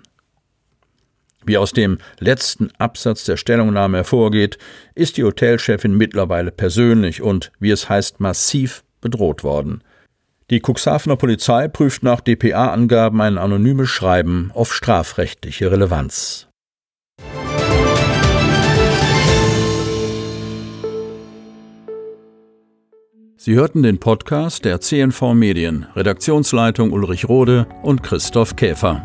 Wie 1.47 1.59
aus 1.59 1.73
dem 1.73 1.99
letzten 2.19 2.71
Absatz 2.79 3.25
der 3.25 3.37
Stellungnahme 3.37 3.99
hervorgeht, 3.99 4.59
ist 4.95 5.17
die 5.17 5.25
Hotelchefin 5.25 5.97
mittlerweile 5.97 6.51
persönlich 6.51 7.21
und, 7.21 7.53
wie 7.61 7.71
es 7.71 7.89
heißt, 7.89 8.21
massiv 8.21 8.83
bedroht 9.01 9.45
worden. 9.45 9.83
Die 10.51 10.61
Cuxhavener 10.61 11.17
Polizei 11.17 11.69
prüft 11.69 12.03
nach 12.03 12.21
dpa-Angaben 12.21 13.21
ein 13.21 13.39
anonymes 13.39 13.89
Schreiben 13.89 14.51
auf 14.55 14.75
strafrechtliche 14.75 15.71
Relevanz. 15.71 16.49
Sie 23.37 23.55
hörten 23.57 23.83
den 23.83 24.01
Podcast 24.01 24.65
der 24.65 24.81
CNV 24.81 25.35
Medien, 25.35 25.87
Redaktionsleitung 25.95 26.93
Ulrich 26.93 27.29
Rode 27.29 27.67
und 27.83 28.03
Christoph 28.03 28.57
Käfer. 28.57 29.05